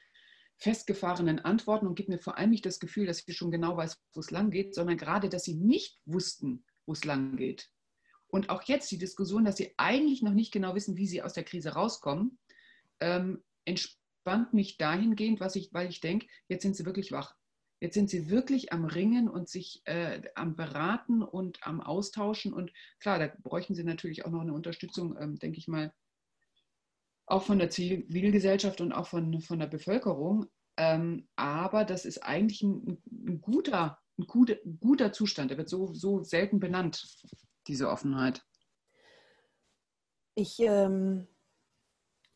[0.57, 3.99] festgefahrenen Antworten und gibt mir vor allem nicht das Gefühl, dass sie schon genau weiß,
[4.13, 7.69] wo es lang geht, sondern gerade, dass sie nicht wussten, wo es lang geht.
[8.29, 11.33] Und auch jetzt die Diskussion, dass sie eigentlich noch nicht genau wissen, wie sie aus
[11.33, 12.37] der Krise rauskommen,
[12.99, 17.35] ähm, entspannt mich dahingehend, was ich, weil ich denke, jetzt sind sie wirklich wach.
[17.79, 22.51] Jetzt sind sie wirklich am Ringen und sich äh, am Beraten und am Austauschen.
[22.51, 25.93] Und klar, da bräuchten sie natürlich auch noch eine Unterstützung, ähm, denke ich mal,
[27.27, 30.47] auch von der Zivilgesellschaft und auch von, von der Bevölkerung.
[30.77, 35.51] Ähm, aber das ist eigentlich ein, ein guter, ein guter, guter Zustand.
[35.51, 37.05] Der wird so, so selten benannt,
[37.67, 38.45] diese Offenheit.
[40.35, 41.27] Ich, ähm,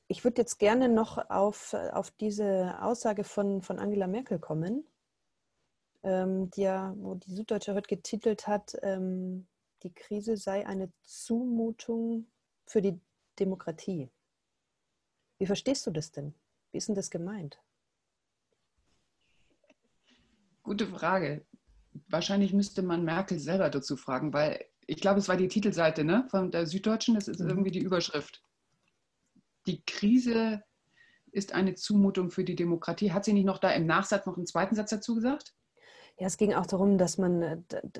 [0.08, 4.86] ich würde jetzt gerne noch auf, auf diese Aussage von, von Angela Merkel kommen
[6.04, 9.48] ähm, die ja, wo die Süddeutsche heute getitelt hat, ähm,
[9.84, 12.28] die Krise sei eine Zumutung
[12.65, 13.00] für die
[13.39, 14.10] Demokratie.
[15.38, 16.34] Wie verstehst du das denn?
[16.72, 17.60] Wie ist denn das gemeint?
[20.63, 21.46] Gute Frage.
[22.08, 26.26] Wahrscheinlich müsste man Merkel selber dazu fragen, weil ich glaube, es war die Titelseite ne,
[26.30, 27.50] von der Süddeutschen, das ist mhm.
[27.50, 28.44] irgendwie die Überschrift.
[29.67, 30.63] Die Krise
[31.32, 33.12] ist eine Zumutung für die Demokratie.
[33.12, 35.54] Hat sie nicht noch da im Nachsatz noch einen zweiten Satz dazu gesagt?
[36.20, 37.58] Ja, es ging auch darum, dass man, äh,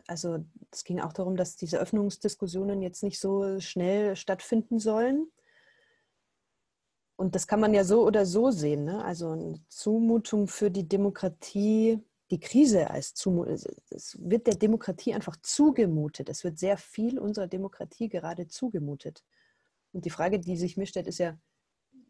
[0.08, 5.32] also es ging auch darum, dass diese Öffnungsdiskussionen jetzt nicht so schnell stattfinden sollen.
[7.16, 8.84] Und das kann man ja so oder so sehen.
[8.86, 9.04] Ne?
[9.04, 13.54] Also eine Zumutung für die Demokratie, die Krise als Zumutung.
[13.90, 16.30] Es wird der Demokratie einfach zugemutet.
[16.30, 19.24] Es wird sehr viel unserer Demokratie gerade zugemutet.
[19.92, 21.38] Und die Frage, die sich mir stellt, ist ja,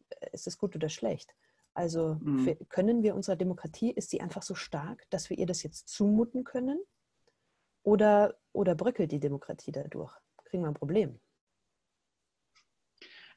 [0.09, 1.35] äh, ist das gut oder schlecht?
[1.73, 2.55] Also mhm.
[2.69, 6.43] können wir unserer Demokratie, ist sie einfach so stark, dass wir ihr das jetzt zumuten
[6.43, 6.79] können?
[7.83, 10.13] Oder, oder bröckelt die Demokratie dadurch?
[10.45, 11.19] Kriegen wir ein Problem?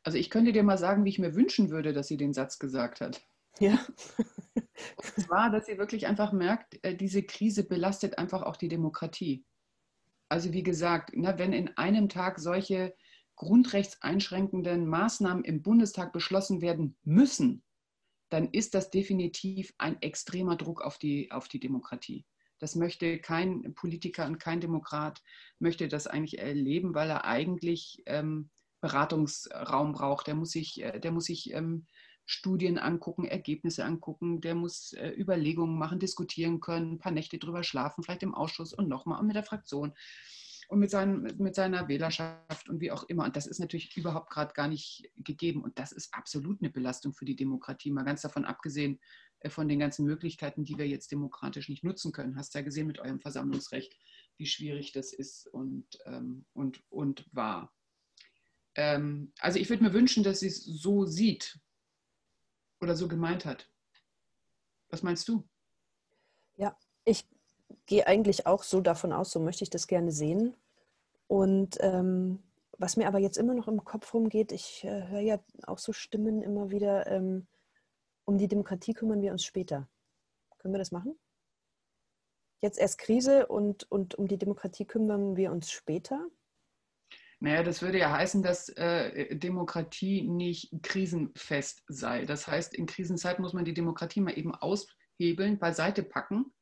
[0.02, 2.58] Also ich könnte dir mal sagen, wie ich mir wünschen würde, dass sie den Satz
[2.58, 3.26] gesagt hat.
[3.58, 3.78] Ja.
[4.96, 9.44] Und zwar, dass sie wirklich einfach merkt, äh, diese Krise belastet einfach auch die Demokratie.
[10.28, 12.94] Also wie gesagt, wenn in einem Tag solche
[13.36, 17.62] grundrechtseinschränkenden Maßnahmen im Bundestag beschlossen werden müssen,
[18.30, 22.24] dann ist das definitiv ein extremer Druck auf die, auf die Demokratie.
[22.58, 25.22] Das möchte kein Politiker und kein Demokrat
[25.58, 30.26] möchte das eigentlich erleben, weil er eigentlich ähm, Beratungsraum braucht.
[30.26, 31.86] Der muss sich, äh, der muss sich ähm,
[32.26, 37.64] Studien angucken, Ergebnisse angucken, der muss äh, Überlegungen machen, diskutieren können, ein paar Nächte drüber
[37.64, 39.92] schlafen, vielleicht im Ausschuss und nochmal und mit der Fraktion
[40.68, 43.24] und mit, seinen, mit seiner Wählerschaft und wie auch immer.
[43.24, 45.62] Und das ist natürlich überhaupt gerade gar nicht gegeben.
[45.62, 48.98] Und das ist absolut eine Belastung für die Demokratie, mal ganz davon abgesehen
[49.40, 52.36] äh, von den ganzen Möglichkeiten, die wir jetzt demokratisch nicht nutzen können.
[52.36, 53.96] Hast ja gesehen mit eurem Versammlungsrecht,
[54.38, 57.72] wie schwierig das ist und, ähm, und, und war.
[58.74, 61.60] Ähm, also ich würde mir wünschen, dass sie es so sieht
[62.84, 63.68] oder so gemeint hat.
[64.90, 65.42] Was meinst du?
[66.56, 67.26] Ja, ich
[67.86, 70.56] gehe eigentlich auch so davon aus, so möchte ich das gerne sehen.
[71.26, 72.42] Und ähm,
[72.78, 75.92] was mir aber jetzt immer noch im Kopf rumgeht, ich äh, höre ja auch so
[75.92, 77.46] Stimmen immer wieder, ähm,
[78.24, 79.88] um die Demokratie kümmern wir uns später.
[80.58, 81.18] Können wir das machen?
[82.60, 86.26] Jetzt erst Krise und, und um die Demokratie kümmern wir uns später?
[87.40, 92.24] Naja, das würde ja heißen, dass äh, Demokratie nicht krisenfest sei.
[92.24, 96.52] Das heißt, in Krisenzeiten muss man die Demokratie mal eben aushebeln, beiseite packen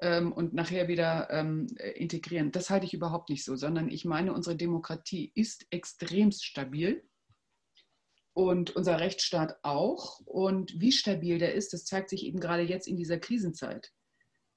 [0.00, 2.52] ähm, und nachher wieder ähm, integrieren.
[2.52, 7.04] Das halte ich überhaupt nicht so, sondern ich meine, unsere Demokratie ist extremst stabil
[8.32, 10.20] und unser Rechtsstaat auch.
[10.20, 13.92] Und wie stabil der ist, das zeigt sich eben gerade jetzt in dieser Krisenzeit.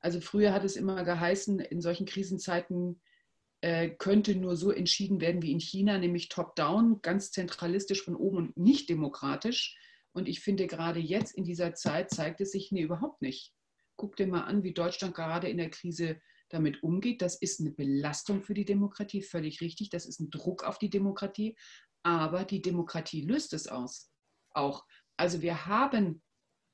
[0.01, 3.01] Also früher hat es immer geheißen, in solchen Krisenzeiten
[3.97, 8.57] könnte nur so entschieden werden wie in China, nämlich top-down, ganz zentralistisch von oben und
[8.57, 9.77] nicht demokratisch.
[10.13, 13.53] Und ich finde, gerade jetzt in dieser Zeit zeigt es sich, nee, überhaupt nicht
[13.99, 17.21] guck dir mal an, wie Deutschland gerade in der Krise damit umgeht.
[17.21, 19.89] Das ist eine Belastung für die Demokratie, völlig richtig.
[19.89, 21.57] Das ist ein Druck auf die Demokratie.
[22.01, 24.09] Aber die Demokratie löst es aus.
[24.51, 24.85] Auch.
[25.17, 26.21] Also wir haben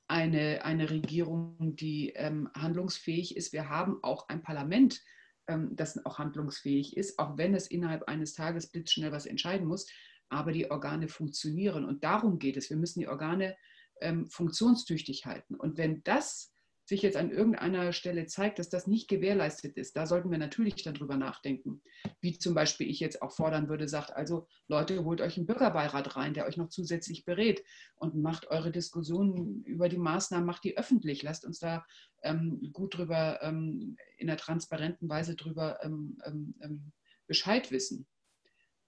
[0.06, 3.52] eine, eine Regierung, die ähm, handlungsfähig ist.
[3.52, 5.02] Wir haben auch ein Parlament,
[5.46, 9.86] das auch handlungsfähig ist, auch wenn es innerhalb eines Tages blitzschnell was entscheiden muss.
[10.28, 11.84] Aber die Organe funktionieren.
[11.84, 12.68] Und darum geht es.
[12.68, 13.56] Wir müssen die Organe
[14.00, 15.54] ähm, funktionstüchtig halten.
[15.54, 16.52] Und wenn das
[16.86, 20.76] sich jetzt an irgendeiner Stelle zeigt, dass das nicht gewährleistet ist, da sollten wir natürlich
[20.84, 21.82] darüber nachdenken.
[22.20, 26.14] Wie zum Beispiel ich jetzt auch fordern würde, sagt also, Leute, holt euch einen Bürgerbeirat
[26.14, 27.64] rein, der euch noch zusätzlich berät
[27.96, 31.84] und macht eure Diskussionen über die Maßnahmen, macht die öffentlich, lasst uns da
[32.22, 36.92] ähm, gut drüber, ähm, in einer transparenten Weise drüber ähm, ähm, ähm
[37.26, 38.06] Bescheid wissen.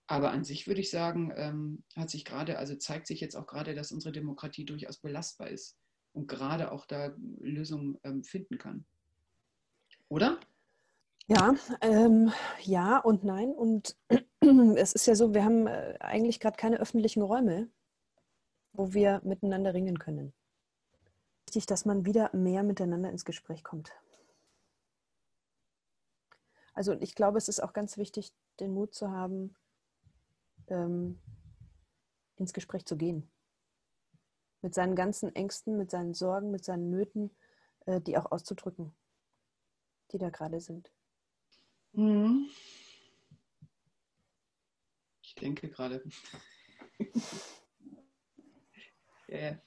[0.06, 3.48] Aber an sich würde ich sagen, ähm, hat sich gerade, also zeigt sich jetzt auch
[3.48, 5.76] gerade, dass unsere Demokratie durchaus belastbar ist
[6.18, 8.84] und gerade auch da Lösungen ähm, finden kann.
[10.08, 10.38] Oder?
[11.28, 13.50] Ja, ähm, ja und nein.
[13.52, 13.96] Und
[14.76, 17.70] es ist ja so, wir haben äh, eigentlich gerade keine öffentlichen Räume.
[18.72, 20.32] wo wir miteinander ringen können.
[21.46, 23.90] Wichtig, dass man wieder mehr miteinander ins Gespräch kommt.
[26.74, 29.56] Also ich glaube, es ist auch ganz wichtig, den Mut zu haben,
[30.68, 31.18] ähm,
[32.36, 33.28] ins Gespräch zu gehen.
[34.62, 37.30] Mit seinen ganzen Ängsten, mit seinen Sorgen, mit seinen Nöten,
[37.86, 38.92] äh, die auch auszudrücken,
[40.12, 40.90] die da gerade sind.
[41.92, 42.48] Mhm.
[45.22, 46.02] Ich denke gerade.
[49.28, 49.60] ja.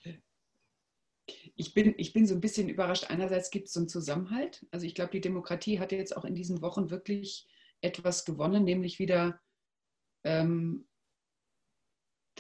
[1.56, 3.10] Ich bin, ich bin so ein bisschen überrascht.
[3.10, 4.66] Einerseits gibt es so einen Zusammenhalt.
[4.72, 7.48] Also ich glaube, die Demokratie hat jetzt auch in diesen Wochen wirklich
[7.82, 9.40] etwas gewonnen, nämlich wieder,
[10.24, 10.88] ähm,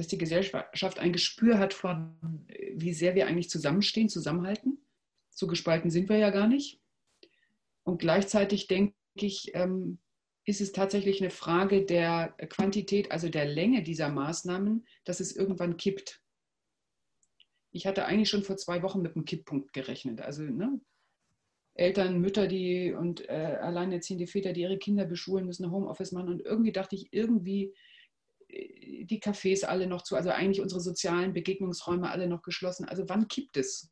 [0.01, 2.17] dass die Gesellschaft ein Gespür hat von,
[2.73, 4.79] wie sehr wir eigentlich zusammenstehen, zusammenhalten.
[5.29, 6.81] So gespalten sind wir ja gar nicht.
[7.83, 9.99] Und gleichzeitig denke ich, ähm,
[10.43, 15.77] ist es tatsächlich eine Frage der Quantität, also der Länge dieser Maßnahmen, dass es irgendwann
[15.77, 16.23] kippt.
[17.71, 20.19] Ich hatte eigentlich schon vor zwei Wochen mit einem Kipppunkt gerechnet.
[20.19, 20.81] Also ne,
[21.75, 26.29] Eltern, Mütter, die und äh, alleinerziehende Väter, die ihre Kinder beschulen müssen, Homeoffice machen.
[26.29, 27.75] Und irgendwie dachte ich, irgendwie
[28.51, 32.85] die Cafés alle noch zu, also eigentlich unsere sozialen Begegnungsräume alle noch geschlossen.
[32.85, 33.91] Also wann kippt es?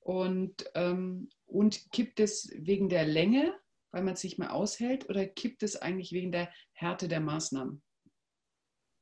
[0.00, 3.54] Und, ähm, und kippt es wegen der Länge,
[3.90, 7.82] weil man es nicht mehr aushält, oder kippt es eigentlich wegen der Härte der Maßnahmen?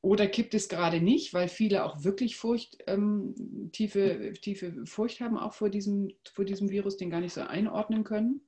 [0.01, 5.37] Oder kippt es gerade nicht, weil viele auch wirklich Furcht, ähm, tiefe, tiefe Furcht haben,
[5.37, 8.44] auch vor diesem, vor diesem Virus, den gar nicht so einordnen können?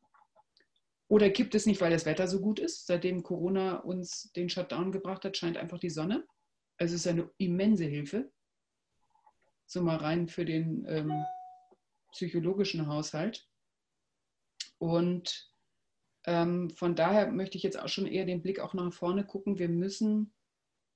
[1.10, 2.86] Oder kippt es nicht, weil das Wetter so gut ist?
[2.86, 6.28] Seitdem Corona uns den Shutdown gebracht hat, scheint einfach die Sonne.
[6.78, 8.32] Also es ist eine immense Hilfe.
[9.66, 11.14] So mal rein für den ähm,
[12.12, 13.48] psychologischen Haushalt.
[14.80, 15.50] Und
[16.26, 19.60] ähm, von daher möchte ich jetzt auch schon eher den Blick auch nach vorne gucken.
[19.60, 20.34] Wir müssen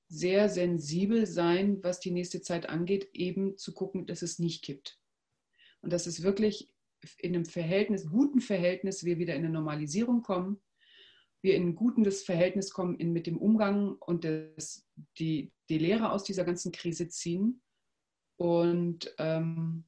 [0.07, 4.99] sehr sensibel sein, was die nächste Zeit angeht, eben zu gucken, dass es nicht kippt.
[5.81, 6.69] Und dass es wirklich
[7.17, 10.61] in einem Verhältnis, guten Verhältnis, wir wieder in eine Normalisierung kommen,
[11.41, 14.87] wir in ein gutes Verhältnis kommen in, mit dem Umgang und das,
[15.17, 17.61] die, die Lehre aus dieser ganzen Krise ziehen.
[18.37, 19.85] Und ähm,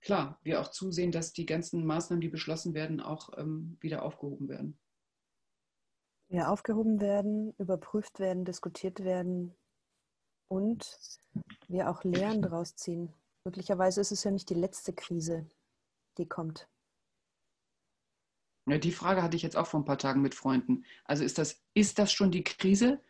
[0.00, 4.48] klar, wir auch zusehen, dass die ganzen Maßnahmen, die beschlossen werden, auch ähm, wieder aufgehoben
[4.48, 4.78] werden
[6.28, 9.56] ja, aufgehoben werden, überprüft werden, diskutiert werden
[10.48, 10.98] und
[11.68, 13.12] wir auch Lehren daraus ziehen.
[13.44, 15.48] Möglicherweise ist es ja nicht die letzte Krise,
[16.18, 16.68] die kommt.
[18.66, 20.84] Ja, die Frage hatte ich jetzt auch vor ein paar Tagen mit Freunden.
[21.04, 23.00] Also ist das, ist das schon die Krise?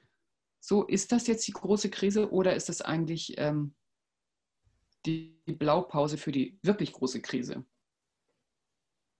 [0.60, 3.74] So, ist das jetzt die große Krise oder ist das eigentlich ähm,
[5.04, 7.64] die Blaupause für die wirklich große Krise?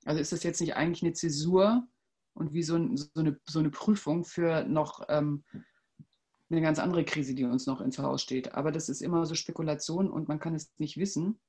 [0.05, 1.87] Also ist das jetzt nicht eigentlich eine Zäsur
[2.35, 5.45] und wie so, ein, so, eine, so eine Prüfung für noch ähm,
[6.51, 8.55] eine ganz andere Krise, die uns noch ins Haus steht.
[8.55, 11.41] Aber das ist immer so Spekulation und man kann es nicht wissen.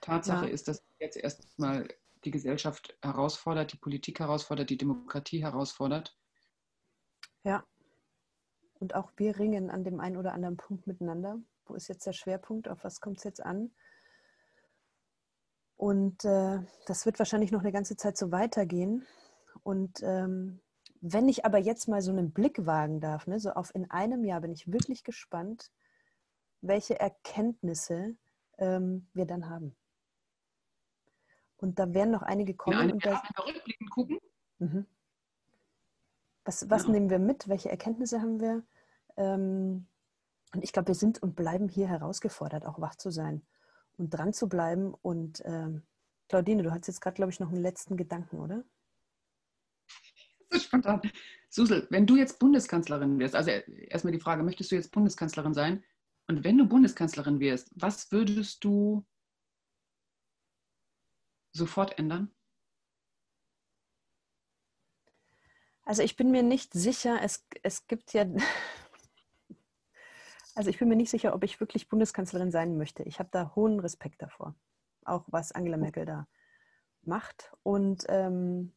[0.00, 0.52] Tatsache ja.
[0.52, 1.88] ist, dass jetzt erstmal
[2.24, 6.16] die Gesellschaft herausfordert, die Politik herausfordert, die Demokratie herausfordert.
[7.44, 7.64] Ja.
[8.78, 11.38] Und auch wir ringen an dem einen oder anderen Punkt miteinander.
[11.66, 12.68] Wo ist jetzt der Schwerpunkt?
[12.68, 13.70] Auf was kommt es jetzt an?
[15.76, 19.06] Und äh, das wird wahrscheinlich noch eine ganze Zeit so weitergehen.
[19.62, 20.60] Und ähm,
[21.00, 24.24] wenn ich aber jetzt mal so einen Blick wagen darf, ne, so auf in einem
[24.24, 25.70] Jahr, bin ich wirklich gespannt,
[26.60, 28.16] welche Erkenntnisse
[28.58, 29.74] ähm, wir dann haben.
[31.60, 32.88] Und da werden noch einige kommen.
[32.88, 34.18] Ja, und das, rückblickend gucken.
[34.58, 34.86] Mhm.
[36.44, 36.90] Was, was ja.
[36.90, 37.48] nehmen wir mit?
[37.48, 38.62] Welche Erkenntnisse haben wir?
[39.16, 39.86] Ähm,
[40.54, 43.42] und ich glaube, wir sind und bleiben hier herausgefordert, auch wach zu sein
[43.98, 44.94] und dran zu bleiben.
[45.02, 45.82] Und ähm,
[46.28, 48.64] Claudine, du hast jetzt gerade, glaube ich, noch einen letzten Gedanken, oder?
[50.50, 51.00] so spontan.
[51.48, 55.84] Susel, wenn du jetzt Bundeskanzlerin wirst, also erstmal die Frage, möchtest du jetzt Bundeskanzlerin sein?
[56.26, 59.04] Und wenn du Bundeskanzlerin wirst, was würdest du
[61.52, 62.30] sofort ändern?
[65.84, 68.24] Also ich bin mir nicht sicher, es, es gibt ja,
[70.54, 73.02] also ich bin mir nicht sicher, ob ich wirklich Bundeskanzlerin sein möchte.
[73.02, 74.54] Ich habe da hohen Respekt davor,
[75.04, 76.28] auch was Angela Merkel da
[77.02, 77.52] macht.
[77.62, 78.72] Und ähm,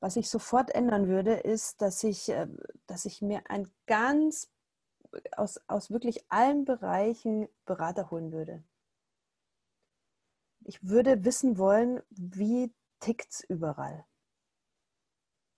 [0.00, 2.46] was ich sofort ändern würde, ist, dass ich, äh,
[2.86, 4.50] dass ich mir ein ganz
[5.36, 8.62] aus, aus wirklich allen Bereichen Berater holen würde.
[10.64, 14.04] Ich würde wissen wollen, wie tickt es überall.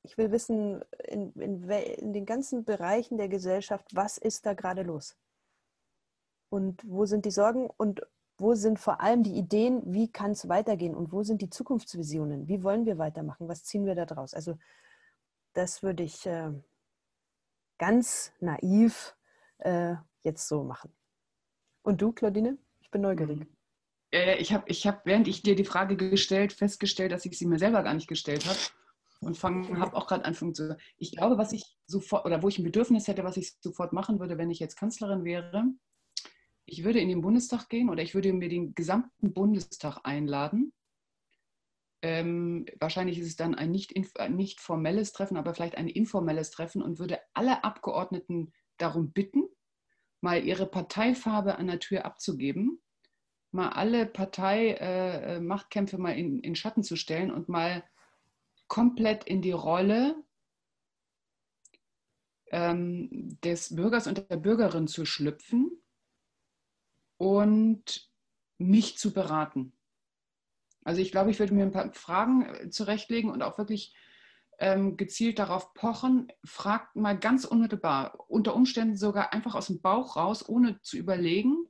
[0.03, 4.83] Ich will wissen, in, in, in den ganzen Bereichen der Gesellschaft, was ist da gerade
[4.83, 5.17] los?
[6.49, 8.03] Und wo sind die Sorgen und
[8.39, 12.49] wo sind vor allem die Ideen, wie kann es weitergehen und wo sind die Zukunftsvisionen?
[12.49, 13.49] Wie wollen wir weitermachen?
[13.49, 14.35] Was ziehen wir da draus?
[14.35, 14.59] Also
[15.55, 16.53] das würde ich äh,
[17.79, 19.17] ganz naiv
[19.59, 20.93] äh, jetzt so machen.
[21.83, 22.59] Und du, Claudine?
[22.81, 23.47] Ich bin neugierig.
[24.13, 24.19] Mhm.
[24.19, 27.47] Äh, ich habe, ich hab, während ich dir die Frage gestellt, festgestellt, dass ich sie
[27.47, 28.59] mir selber gar nicht gestellt habe.
[29.21, 30.77] Und habe auch gerade angefangen zu.
[30.99, 34.21] Ich glaube, was ich sofort, oder wo ich ein Bedürfnis hätte, was ich sofort machen
[34.21, 35.65] würde, wenn ich jetzt Kanzlerin wäre,
[36.67, 40.73] ich würde in den Bundestag gehen oder ich würde mir den gesamten Bundestag einladen.
[42.03, 43.95] Ähm, wahrscheinlich ist es dann ein nicht,
[44.29, 49.45] nicht formelles Treffen, aber vielleicht ein informelles Treffen und würde alle Abgeordneten darum bitten,
[50.21, 52.83] mal ihre Parteifarbe an der Tür abzugeben
[53.57, 57.83] mal alle Partei-Machtkämpfe äh, mal in, in Schatten zu stellen und mal
[58.69, 60.15] komplett in die Rolle
[62.53, 65.71] ähm, des Bürgers und der Bürgerin zu schlüpfen
[67.17, 68.09] und
[68.59, 69.73] mich zu beraten.
[70.85, 73.95] Also ich glaube, ich würde mir ein paar Fragen äh, zurechtlegen und auch wirklich
[74.59, 80.17] ähm, gezielt darauf pochen, fragt mal ganz unmittelbar, unter Umständen sogar einfach aus dem Bauch
[80.17, 81.66] raus, ohne zu überlegen,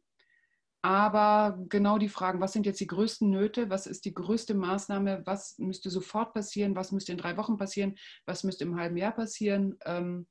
[0.86, 5.22] aber genau die Fragen, was sind jetzt die größten Nöte, was ist die größte Maßnahme,
[5.24, 9.10] was müsste sofort passieren, was müsste in drei Wochen passieren, was müsste im halben Jahr
[9.10, 9.76] passieren.
[9.84, 10.28] Ähm,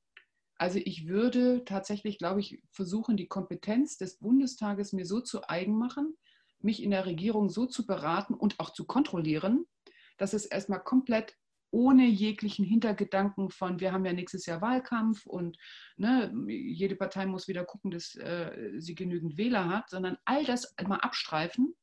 [0.58, 5.78] also ich würde tatsächlich, glaube ich, versuchen, die Kompetenz des Bundestages mir so zu eigen
[5.78, 6.16] machen,
[6.60, 9.66] mich in der Regierung so zu beraten und auch zu kontrollieren,
[10.18, 11.36] dass es erstmal komplett
[11.76, 15.57] ohne jeglichen Hintergedanken von, wir haben ja nächstes Jahr Wahlkampf und
[15.97, 20.73] ne, jede Partei muss wieder gucken, dass äh, sie genügend Wähler hat, sondern all das
[20.88, 21.76] mal abstreifen.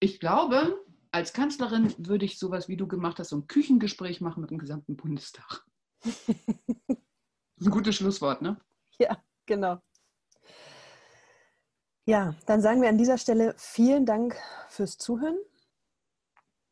[0.00, 4.40] Ich glaube, als Kanzlerin würde ich sowas, wie du gemacht hast, so ein Küchengespräch machen
[4.40, 5.62] mit dem gesamten Bundestag.
[6.88, 8.58] ein gutes Schlusswort, ne?
[8.98, 9.82] Ja, genau.
[12.06, 14.34] Ja, dann sagen wir an dieser Stelle vielen Dank
[14.68, 15.36] fürs Zuhören.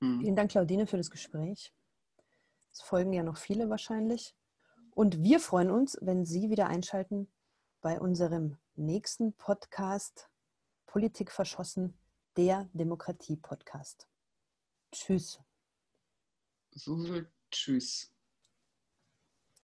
[0.03, 0.21] Mhm.
[0.21, 1.73] Vielen Dank, Claudine, für das Gespräch.
[2.73, 4.35] Es folgen ja noch viele wahrscheinlich.
[4.91, 7.31] Und wir freuen uns, wenn Sie wieder einschalten
[7.81, 10.29] bei unserem nächsten Podcast
[10.87, 11.97] Politik verschossen,
[12.37, 14.09] der Demokratie-Podcast.
[14.91, 15.41] Tschüss.
[16.73, 18.12] So, tschüss.